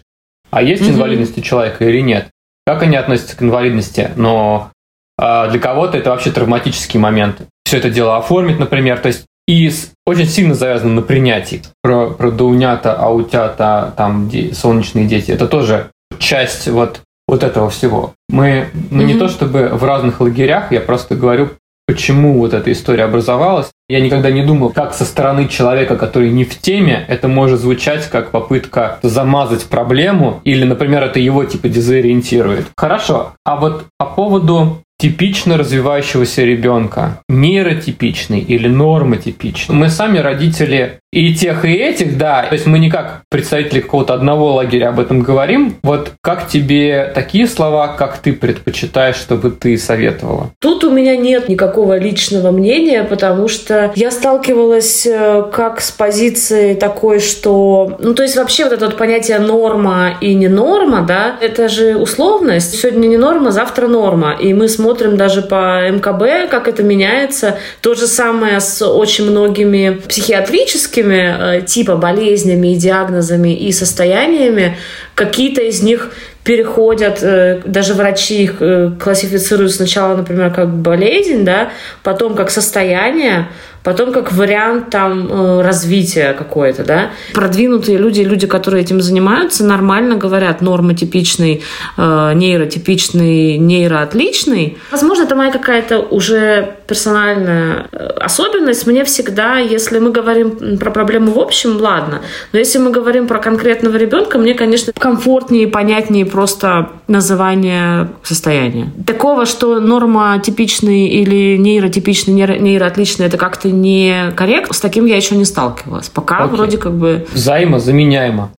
[0.49, 0.91] а есть угу.
[0.91, 2.30] инвалидность у человека или нет,
[2.65, 4.71] как они относятся к инвалидности, но
[5.19, 7.41] а для кого-то это вообще травматический момент.
[7.65, 9.71] Все это дело оформить, например, то есть и
[10.05, 11.61] очень сильно завязано на принятии.
[11.82, 15.32] Про, про даунята, аутята, там де, солнечные дети.
[15.32, 18.13] Это тоже часть вот вот этого всего.
[18.30, 19.05] Мы, мы mm-hmm.
[19.05, 21.49] не то чтобы в разных лагерях, я просто говорю,
[21.88, 23.71] почему вот эта история образовалась.
[23.89, 28.09] Я никогда не думал, как со стороны человека, который не в теме, это может звучать
[28.09, 32.67] как попытка замазать проблему, или, например, это его типа дезориентирует.
[32.75, 39.76] Хорошо, а вот по поводу типично развивающегося ребенка, нейротипичный или нормотипичный.
[39.76, 42.43] Мы сами родители и тех, и этих, да.
[42.43, 45.76] То есть мы не как представители какого-то одного лагеря об этом говорим.
[45.84, 50.52] Вот как тебе такие слова, как ты предпочитаешь, чтобы ты советовала?
[50.60, 56.76] Тут у меня нет никакого личного мнения, потому что я сталкивалась э, как с позицией
[56.76, 57.98] такой, что...
[58.00, 61.95] Ну, то есть вообще вот это вот понятие норма и не норма, да, это же
[61.95, 62.76] условность.
[62.76, 64.34] Сегодня не норма, завтра норма.
[64.34, 67.58] И мы смотрим даже по МКБ, как это меняется.
[67.82, 74.78] То же самое с очень многими психиатрическими э, типа болезнями и диагнозами и состояниями,
[75.16, 76.12] какие-то из них
[76.44, 81.72] переходят, э, даже врачи их э, классифицируют сначала, например, как болезнь, да,
[82.04, 83.50] потом как состояние,
[83.84, 87.11] потом как вариант там э, развития какое-то, да.
[87.34, 91.63] Продвинутые люди, люди, которые этим занимаются, нормально говорят нормотипичный,
[91.97, 94.78] э, нейротипичный, нейроотличный.
[94.91, 98.88] Возможно, это моя какая-то уже персональная э, особенность.
[98.88, 102.21] Мне всегда, если мы говорим про проблему в общем, ладно.
[102.53, 108.91] Но если мы говорим про конкретного ребенка, мне, конечно, комфортнее и понятнее просто называние состояния.
[109.05, 114.74] Такого, что норма типичный или нейротипичный, нейроотличный, это как-то не корректно.
[114.74, 116.10] С таким я еще не сталкивалась.
[116.10, 116.55] Пока Окей.
[116.55, 117.26] вроде как бы...
[117.32, 118.51] Взаимозаменяемо.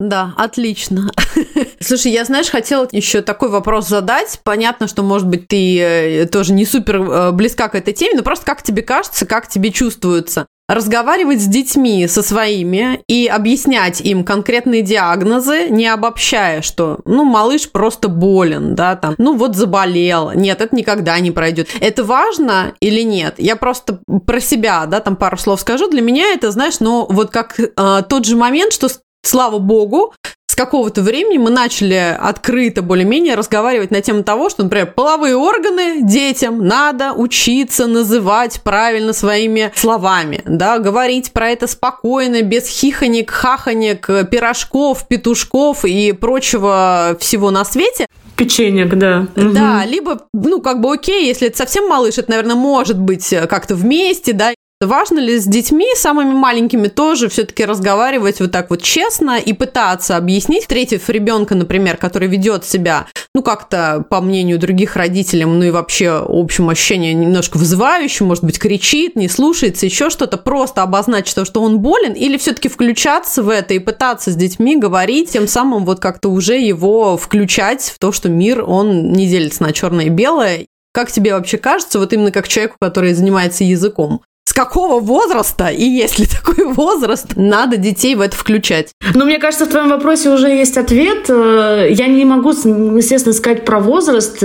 [0.00, 1.12] Да, отлично.
[1.80, 4.40] Слушай, я, знаешь, хотела еще такой вопрос задать.
[4.42, 8.24] Понятно, что, может быть, ты э, тоже не супер э, близка к этой теме, но
[8.24, 10.48] просто как тебе кажется, как тебе чувствуется?
[10.74, 17.70] Разговаривать с детьми, со своими, и объяснять им конкретные диагнозы, не обобщая, что, ну, малыш
[17.70, 20.32] просто болен, да, там, ну, вот заболел.
[20.32, 21.68] Нет, это никогда не пройдет.
[21.80, 23.34] Это важно или нет?
[23.38, 25.88] Я просто про себя, да, там пару слов скажу.
[25.90, 28.88] Для меня это, знаешь, ну, вот как э, тот же момент, что
[29.22, 30.12] слава богу,
[30.52, 36.02] с какого-то времени мы начали открыто более-менее разговаривать на тему того, что, например, половые органы
[36.02, 44.06] детям надо учиться называть правильно своими словами, да, говорить про это спокойно, без хихонек, хахонек,
[44.30, 48.06] пирожков, петушков и прочего всего на свете.
[48.36, 49.28] Печенек, да.
[49.34, 49.90] Да, угу.
[49.90, 54.34] либо, ну, как бы окей, если это совсем малыш, это, наверное, может быть как-то вместе,
[54.34, 54.52] да,
[54.86, 60.16] Важно ли с детьми, самыми маленькими, тоже все-таки разговаривать вот так вот честно и пытаться
[60.16, 65.70] объяснить, встретив ребенка, например, который ведет себя, ну, как-то, по мнению других родителей, ну и
[65.70, 71.44] вообще общем ощущение немножко вызывающее, может быть, кричит, не слушается, еще что-то, просто обозначить то,
[71.44, 75.84] что он болен, или все-таки включаться в это и пытаться с детьми говорить, тем самым
[75.84, 80.10] вот как-то уже его включать в то, что мир, он не делится на черное и
[80.10, 84.22] белое, как тебе вообще кажется, вот именно как человеку, который занимается языком?
[84.52, 88.90] С какого возраста, и есть ли такой возраст, надо детей в это включать?
[89.14, 91.30] Ну, мне кажется, в твоем вопросе уже есть ответ.
[91.30, 94.42] Э, я не могу, естественно, сказать про возраст.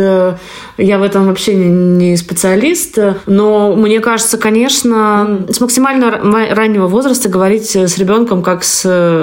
[0.78, 2.98] Я в этом вообще не специалист.
[3.26, 8.82] Но мне кажется, конечно, с максимально раннего возраста говорить с ребенком как с,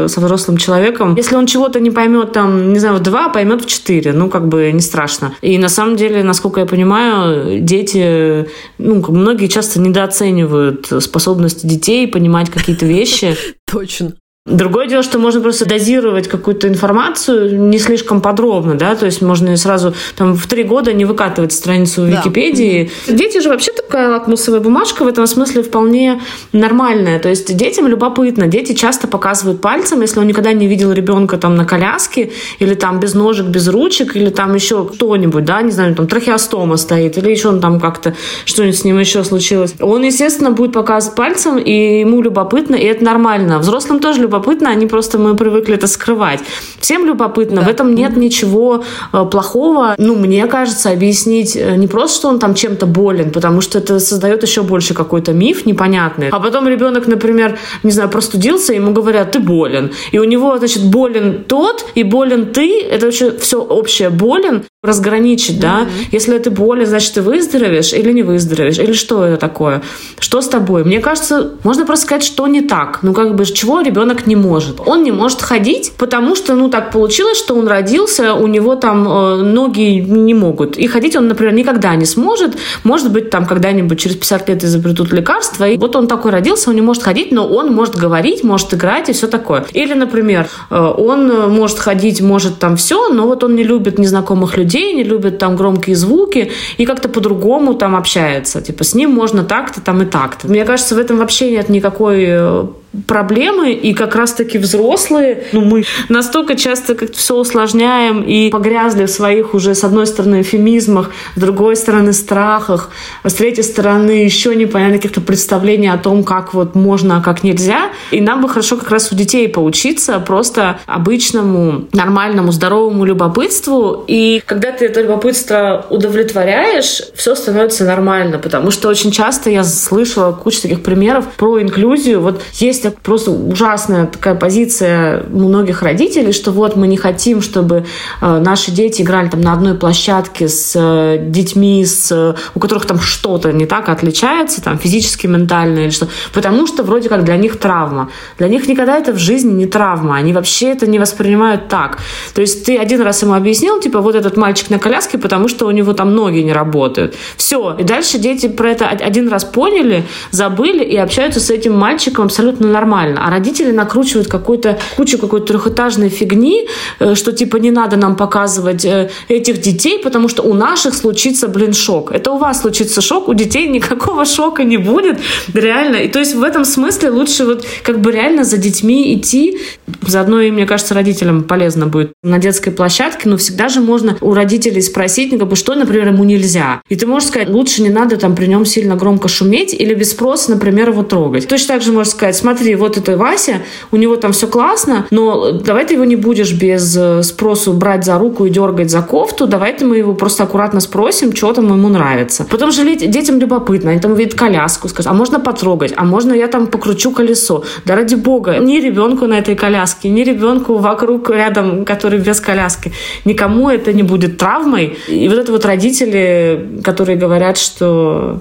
[0.09, 1.14] со взрослым человеком.
[1.16, 4.12] Если он чего-то не поймет, там, не знаю, в два, а поймет в четыре.
[4.12, 5.34] Ну, как бы не страшно.
[5.40, 8.48] И на самом деле, насколько я понимаю, дети,
[8.78, 13.36] ну, многие часто недооценивают способности детей понимать какие-то вещи.
[13.70, 14.14] Точно.
[14.47, 19.57] Другое дело, что можно просто дозировать какую-то информацию не слишком подробно, да, то есть можно
[19.57, 22.18] сразу там в три года не выкатывать страницу в да.
[22.18, 22.90] Википедии.
[23.07, 23.14] Mm-hmm.
[23.14, 26.20] Дети же вообще такая лакмусовая бумажка в этом смысле вполне
[26.53, 31.38] нормальная, то есть детям любопытно, дети часто показывают пальцем, если он никогда не видел ребенка
[31.38, 35.70] там на коляске или там без ножек, без ручек, или там еще кто-нибудь, да, не
[35.70, 38.14] знаю, там трахеостома стоит, или еще он там как-то
[38.45, 39.74] что-нибудь с ним еще случилось.
[39.80, 43.59] Он, естественно, будет показывать пальцем, и ему любопытно, и это нормально.
[43.59, 46.41] Взрослым тоже любопытно любопытно, они просто мы привыкли это скрывать.
[46.80, 47.66] Всем любопытно, да.
[47.66, 49.95] в этом нет ничего э, плохого.
[49.99, 54.01] Ну, мне кажется, объяснить э, не просто, что он там чем-то болен, потому что это
[54.01, 56.28] создает еще больше какой-то миф непонятный.
[56.30, 59.91] А потом ребенок, например, не знаю, простудился, ему говорят, ты болен.
[60.12, 62.80] И у него, значит, болен тот и болен ты.
[62.80, 66.09] Это вообще все общее болен разграничить, да, mm-hmm.
[66.12, 69.82] если ты болен, значит, ты выздоровеешь или не выздоровеешь, или что это такое,
[70.18, 70.85] что с тобой.
[70.85, 74.80] Мне кажется, можно просто сказать, что не так, ну, как бы, чего ребенок не может.
[74.87, 79.09] Он не может ходить, потому что, ну, так получилось, что он родился, у него там
[79.09, 83.99] э, ноги не могут, и ходить он, например, никогда не сможет, может быть, там, когда-нибудь
[83.99, 87.47] через 50 лет изобретут лекарства, и вот он такой родился, он не может ходить, но
[87.47, 89.64] он может говорить, может играть и все такое.
[89.72, 94.57] Или, например, э, он может ходить, может там все, но вот он не любит незнакомых
[94.57, 98.61] людей, людей, не любят там громкие звуки и как-то по-другому там общается.
[98.61, 100.49] Типа с ним можно так-то там и так-то.
[100.49, 102.66] Мне кажется, в этом вообще нет никакой э,
[103.07, 109.11] проблемы, и как раз-таки взрослые, ну, мы настолько часто как-то все усложняем и погрязли в
[109.11, 112.90] своих уже, с одной стороны, эфемизмах, с другой стороны, страхах,
[113.24, 117.90] с третьей стороны, еще непонятно каких-то представлений о том, как вот можно, а как нельзя.
[118.11, 124.05] И нам бы хорошо как раз у детей поучиться просто обычному, нормальному, здоровому любопытству.
[124.07, 130.32] И когда ты это любопытство удовлетворяешь, все становится нормально, потому что очень часто я слышала
[130.32, 132.20] кучу таких примеров про инклюзию.
[132.20, 137.85] Вот есть есть просто ужасная такая позиция многих родителей, что вот мы не хотим, чтобы
[138.20, 142.99] э, наши дети играли там на одной площадке с э, детьми, с, у которых там
[143.01, 147.59] что-то не так отличается, там физически, ментально или что, потому что вроде как для них
[147.59, 148.11] травма.
[148.39, 151.99] Для них никогда это в жизни не травма, они вообще это не воспринимают так.
[152.35, 155.66] То есть ты один раз ему объяснил, типа, вот этот мальчик на коляске, потому что
[155.66, 157.14] у него там ноги не работают.
[157.37, 157.76] Все.
[157.78, 162.72] И дальше дети про это один раз поняли, забыли и общаются с этим мальчиком абсолютно
[162.75, 163.27] нормально.
[163.27, 166.66] А родители накручивают какую-то кучу какой-то трехэтажной фигни,
[166.99, 171.49] э, что типа не надо нам показывать э, этих детей, потому что у наших случится,
[171.49, 172.12] блин, шок.
[172.12, 175.18] Это у вас случится шок, у детей никакого шока не будет,
[175.55, 175.97] реально.
[175.97, 179.59] И то есть в этом смысле лучше вот как бы реально за детьми идти.
[180.07, 184.35] Заодно и, мне кажется, родителям полезно будет на детской площадке, но всегда же можно у
[184.35, 186.83] родителей спросить, ну, как бы, что, например, ему нельзя.
[186.89, 190.11] И ты можешь сказать, лучше не надо там при нем сильно громко шуметь или без
[190.11, 191.49] спроса, например, его трогать.
[191.49, 193.62] Точно так же можешь сказать, смотри, вот это Вася,
[193.93, 198.05] у него там все классно, но давай ты его не будешь без э, спросу брать
[198.05, 201.67] за руку и дергать за кофту, давай ты мы его просто аккуратно спросим, что там
[201.67, 202.47] ему нравится.
[202.51, 206.49] Потом же детям любопытно, они там видят коляску, скажут, а можно потрогать, а можно я
[206.49, 207.65] там покручу колесо.
[207.85, 212.93] Да ради бога, ни ребенку на этой коляске, ни ребенку вокруг, рядом, который без коляски,
[213.25, 214.97] никому это не будет травмой.
[215.09, 218.41] И вот это вот родители, которые говорят, что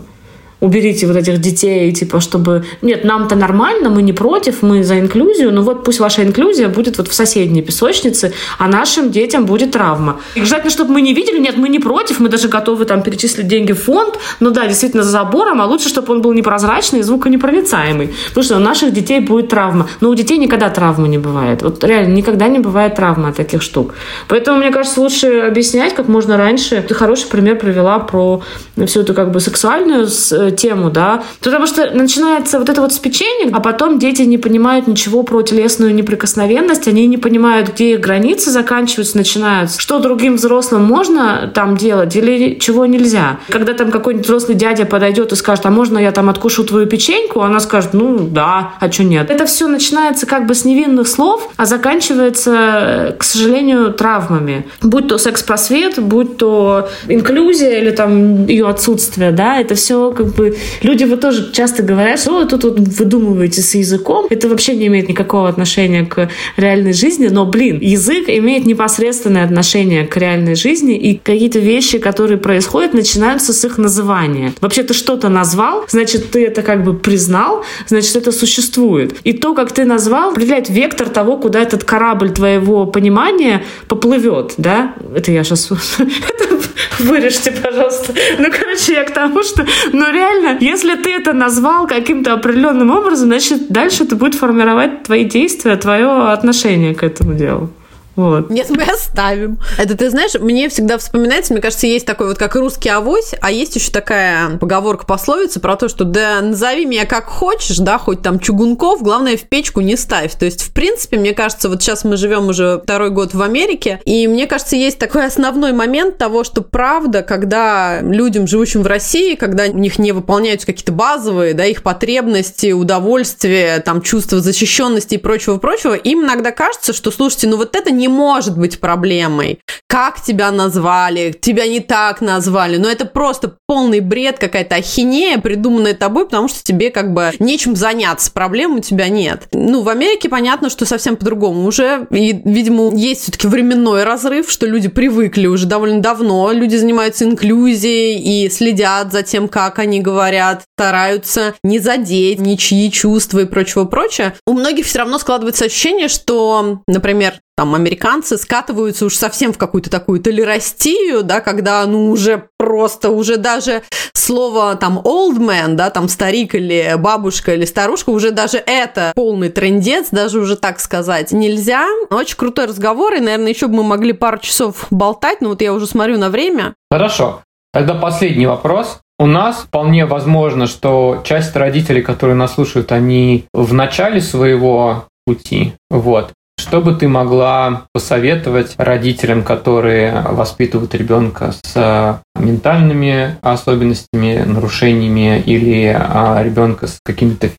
[0.64, 2.64] уберите вот этих детей, типа, чтобы...
[2.82, 6.97] Нет, нам-то нормально, мы не против, мы за инклюзию, но вот пусть ваша инклюзия будет
[6.97, 10.22] вот в соседней песочнице, а нашим детям будет травма.
[10.36, 13.47] И желательно, чтобы мы не видели, нет, мы не против, мы даже готовы там перечислить
[13.47, 17.03] деньги в фонд, но да, действительно, за забором, а лучше, чтобы он был непрозрачный и
[17.03, 19.88] звуконепроницаемый, потому что у наших детей будет травма.
[19.99, 21.61] Но у детей никогда травмы не бывает.
[21.61, 23.95] Вот реально, никогда не бывает травмы от таких штук.
[24.30, 26.84] Поэтому, мне кажется, лучше объяснять как можно раньше.
[26.88, 28.41] Ты хороший пример привела про
[28.86, 32.99] всю эту как бы сексуальную э, тему, да, потому что начинается вот это вот с
[32.99, 37.99] печенья, а потом дети не понимают ничего про телесную неприкосновенность, они не понимают, где их
[37.99, 43.39] границы заканчиваются, начинаются, что другим взрослым можно там делать или чего нельзя.
[43.49, 47.41] Когда там какой-нибудь взрослый дядя подойдет и скажет, а можно я там откушу твою печеньку,
[47.41, 49.30] она скажет, ну да, а что нет.
[49.30, 54.68] Это все начинается как бы с невинных слов, а заканчивается, к сожалению, травмами.
[54.82, 60.43] Будь то секс-просвет, будь то инклюзия или там ее отсутствие, да, это все как бы
[60.44, 64.28] бы люди вот тоже часто говорят, что вы тут вот выдумываете с языком.
[64.30, 70.06] Это вообще не имеет никакого отношения к реальной жизни, но, блин, язык имеет непосредственное отношение
[70.06, 74.54] к реальной жизни, и какие-то вещи, которые происходят, начинаются с их называния.
[74.62, 79.16] Вообще ты что-то назвал, значит, ты это как бы признал, значит, это существует.
[79.24, 84.94] И то, как ты назвал, определяет вектор того, куда этот корабль твоего понимания поплывет, да?
[85.16, 85.70] Это я сейчас
[87.04, 88.14] вырежьте, пожалуйста.
[88.38, 93.28] Ну, короче, я к тому, что, ну, реально, если ты это назвал каким-то определенным образом,
[93.28, 97.70] значит, дальше это будет формировать твои действия, твое отношение к этому делу.
[98.16, 98.49] Вот.
[98.49, 99.59] Нет, мы оставим.
[99.78, 103.51] Это, ты знаешь, мне всегда вспоминается, мне кажется, есть такой вот как русский авось, а
[103.51, 108.22] есть еще такая поговорка, пословица про то, что да назови меня как хочешь, да, хоть
[108.22, 110.36] там чугунков, главное в печку не ставь.
[110.36, 113.99] То есть, в принципе, мне кажется, вот сейчас мы живем уже второй год в Америке,
[114.05, 119.36] и мне кажется, есть такой основной момент того, что правда, когда людям, живущим в России,
[119.36, 125.18] когда у них не выполняются какие-то базовые, да, их потребности, удовольствия, там, чувство защищенности и
[125.18, 129.60] прочего-прочего, им иногда кажется, что, слушайте, ну вот это не не может быть проблемой.
[129.88, 132.78] Как тебя назвали, тебя не так назвали.
[132.78, 137.78] Но это просто полный бред, какая-то ахинея, придуманная тобой, потому что тебе как бы нечем
[137.78, 139.43] заняться, проблем у тебя нет.
[139.54, 142.08] Ну, в Америке понятно, что совсем по-другому уже.
[142.12, 146.51] И, видимо, есть все-таки временной разрыв, что люди привыкли уже довольно давно.
[146.51, 153.39] Люди занимаются инклюзией и следят за тем, как они говорят, стараются не задеть ничьи чувства
[153.39, 154.34] и прочего-прочего.
[154.45, 159.89] У многих все равно складывается ощущение, что, например, там американцы скатываются уж совсем в какую-то
[159.89, 163.84] такую толерастию, да, когда, ну, уже просто, уже даже
[164.14, 169.49] слово там old man, да, там старик или бабушка или старушка, уже даже это полный
[169.49, 171.86] трендец, даже уже так сказать нельзя.
[172.10, 175.74] Очень крутой разговор, и, наверное, еще бы мы могли пару часов болтать, но вот я
[175.74, 176.74] уже смотрю на время.
[176.89, 177.41] Хорошо.
[177.72, 178.99] Тогда последний вопрос.
[179.20, 185.74] У нас вполне возможно, что часть родителей, которые нас слушают, они в начале своего пути.
[185.89, 186.34] Вот.
[186.58, 196.41] Что бы ты могла посоветовать родителям, которые воспитывают ребенка с ментальными особенностями, нарушениями или а,
[196.43, 197.49] ребенка с какими-то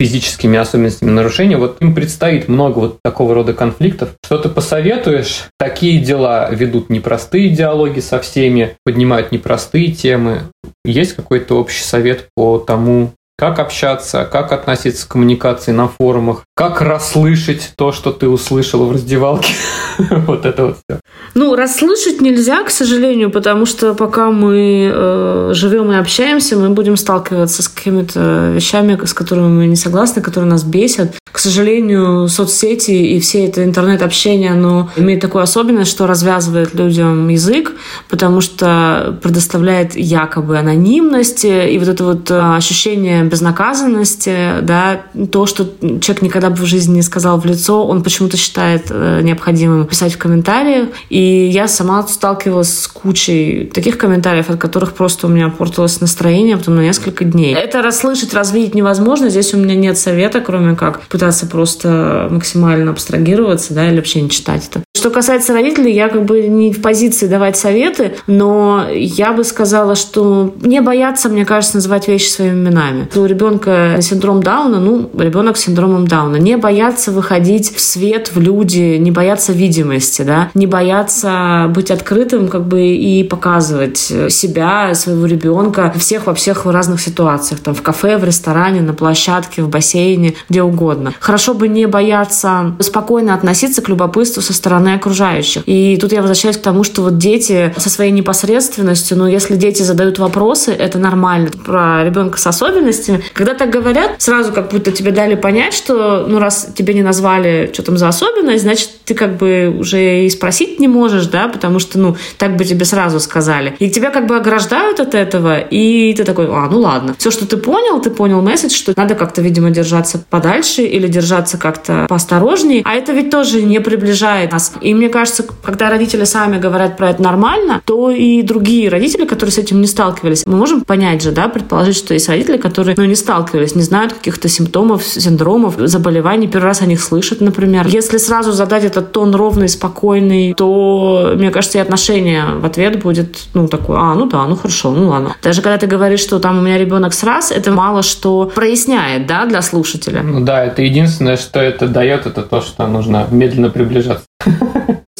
[0.00, 4.10] физическими особенностями нарушения, вот им предстоит много вот такого рода конфликтов.
[4.24, 5.44] Что ты посоветуешь?
[5.58, 10.42] Такие дела ведут непростые диалоги со всеми, поднимают непростые темы.
[10.84, 16.80] Есть какой-то общий совет по тому, как общаться, как относиться к коммуникации на форумах, как
[16.80, 19.54] расслышать то, что ты услышал в раздевалке.
[20.26, 21.00] вот это вот все.
[21.34, 26.96] Ну, расслышать нельзя, к сожалению, потому что пока мы э, живем и общаемся, мы будем
[26.96, 31.16] сталкиваться с какими-то вещами, с которыми мы не согласны, которые нас бесят.
[31.30, 37.72] К сожалению, соцсети и все это интернет-общение, оно имеет такую особенность, что развязывает людям язык,
[38.08, 45.64] потому что предоставляет якобы анонимность и вот это вот э, ощущение безнаказанности, да, то, что
[46.00, 50.14] человек никогда бы в жизни не сказал в лицо, он почему-то считает э, необходимым писать
[50.14, 50.88] в комментариях.
[51.08, 56.56] И я сама сталкивалась с кучей таких комментариев, от которых просто у меня портилось настроение
[56.56, 57.54] потом на несколько дней.
[57.54, 59.28] Это расслышать, развидеть невозможно.
[59.30, 64.30] Здесь у меня нет совета, кроме как пытаться просто максимально абстрагироваться, да, или вообще не
[64.30, 64.82] читать это.
[64.96, 69.96] Что касается родителей, я как бы не в позиции давать советы, но я бы сказала,
[69.96, 75.56] что не бояться, мне кажется, называть вещи своими именами у ребенка синдром Дауна, ну, ребенок
[75.56, 76.36] с синдромом Дауна.
[76.36, 82.48] Не бояться выходить в свет, в люди, не бояться видимости, да, не бояться быть открытым,
[82.48, 88.16] как бы, и показывать себя, своего ребенка, всех во всех разных ситуациях, там, в кафе,
[88.16, 91.12] в ресторане, на площадке, в бассейне, где угодно.
[91.20, 95.62] Хорошо бы не бояться спокойно относиться к любопытству со стороны окружающих.
[95.66, 99.82] И тут я возвращаюсь к тому, что вот дети со своей непосредственностью, ну, если дети
[99.82, 101.50] задают вопросы, это нормально.
[101.64, 103.32] Про ребенка с особенностями возрасте.
[103.34, 107.70] Когда так говорят, сразу как будто тебе дали понять, что ну раз тебе не назвали,
[107.72, 111.78] что там за особенность, значит, ты как бы уже и спросить не можешь, да, потому
[111.78, 113.74] что, ну, так бы тебе сразу сказали.
[113.78, 117.14] И тебя как бы ограждают от этого, и ты такой, а, ну ладно.
[117.18, 121.58] Все, что ты понял, ты понял месседж, что надо как-то, видимо, держаться подальше или держаться
[121.58, 122.82] как-то поосторожнее.
[122.84, 124.72] А это ведь тоже не приближает нас.
[124.80, 129.52] И мне кажется, когда родители сами говорят про это нормально, то и другие родители, которые
[129.52, 133.04] с этим не сталкивались, мы можем понять же, да, предположить, что есть родители, которые ну,
[133.04, 137.86] не сталкивались, не знают каких-то симптомов, синдромов, заболеваний, первый раз о них слышат, например.
[137.86, 143.38] Если сразу задать этот тон ровный, спокойный, то, мне кажется, и отношение в ответ будет,
[143.54, 145.36] ну, такое, а, ну да, ну хорошо, ну ладно.
[145.42, 149.26] Даже когда ты говоришь, что там у меня ребенок с раз, это мало что проясняет,
[149.26, 150.22] да, для слушателя.
[150.22, 154.24] Ну да, это единственное, что это дает, это то, что нужно медленно приближаться.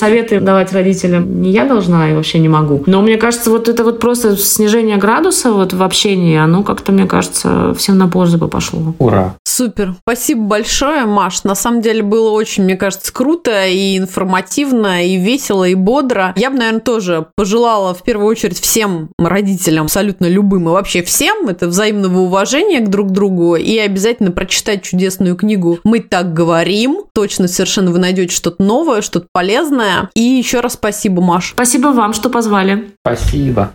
[0.02, 2.82] Советы давать родителям не я должна и вообще не могу.
[2.86, 7.06] Но мне кажется, вот это вот просто снижение градуса вот в общении, оно как-то, мне
[7.06, 8.94] кажется, всем на пользу бы пошло.
[8.98, 9.36] Ура!
[9.44, 9.94] Супер.
[10.02, 11.44] Спасибо большое, Маш.
[11.44, 16.32] На самом деле было очень, мне кажется, круто и информативно, и весело, и бодро.
[16.36, 21.48] Я бы, наверное, тоже пожелала в первую очередь всем родителям, абсолютно любым и вообще всем,
[21.48, 27.04] это взаимного уважения к друг другу и обязательно прочитать чудесную книгу «Мы так говорим».
[27.14, 29.91] Точно совершенно вы найдете что-то новое, что-то полезное.
[30.14, 31.50] И еще раз спасибо, Маш.
[31.50, 32.92] Спасибо вам, что позвали.
[33.04, 33.72] Спасибо.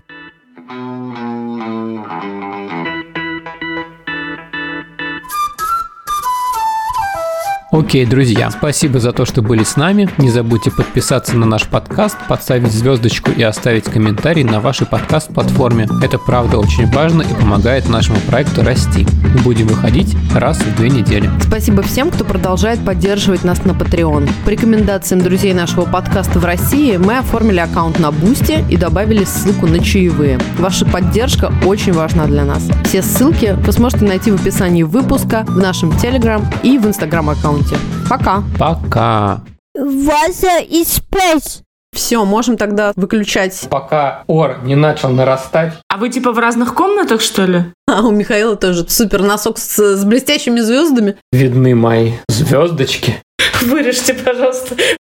[7.70, 10.10] Окей, друзья, спасибо за то, что были с нами.
[10.18, 15.86] Не забудьте подписаться на наш подкаст, подставить звездочку и оставить комментарий на вашей подкаст-платформе.
[16.02, 19.06] Это правда очень важно и помогает нашему проекту расти.
[19.44, 21.30] Будем выходить раз в две недели.
[21.42, 24.30] Спасибо всем, кто продолжает поддерживать нас на Patreon.
[24.46, 29.68] По рекомендациям друзей нашего подкаста в России мы оформили аккаунт на Boosty и добавили ссылку
[29.68, 30.40] на чаевые.
[30.58, 32.66] Ваша поддержка очень важна для нас.
[32.86, 37.78] Все ссылки вы сможете найти в описании выпуска, в нашем Telegram и в Instagram аккаунте.
[38.10, 38.44] Пока.
[38.58, 39.42] Пока.
[39.78, 41.62] Water is space.
[41.96, 43.68] Все, можем тогда выключать.
[43.70, 45.74] Пока ор не начал нарастать.
[45.90, 47.66] А вы типа в разных комнатах, что ли?
[47.88, 51.16] А у Михаила тоже супер носок с, с блестящими звездами.
[51.32, 53.22] Видны мои звездочки.
[53.62, 54.76] Вырежьте, пожалуйста.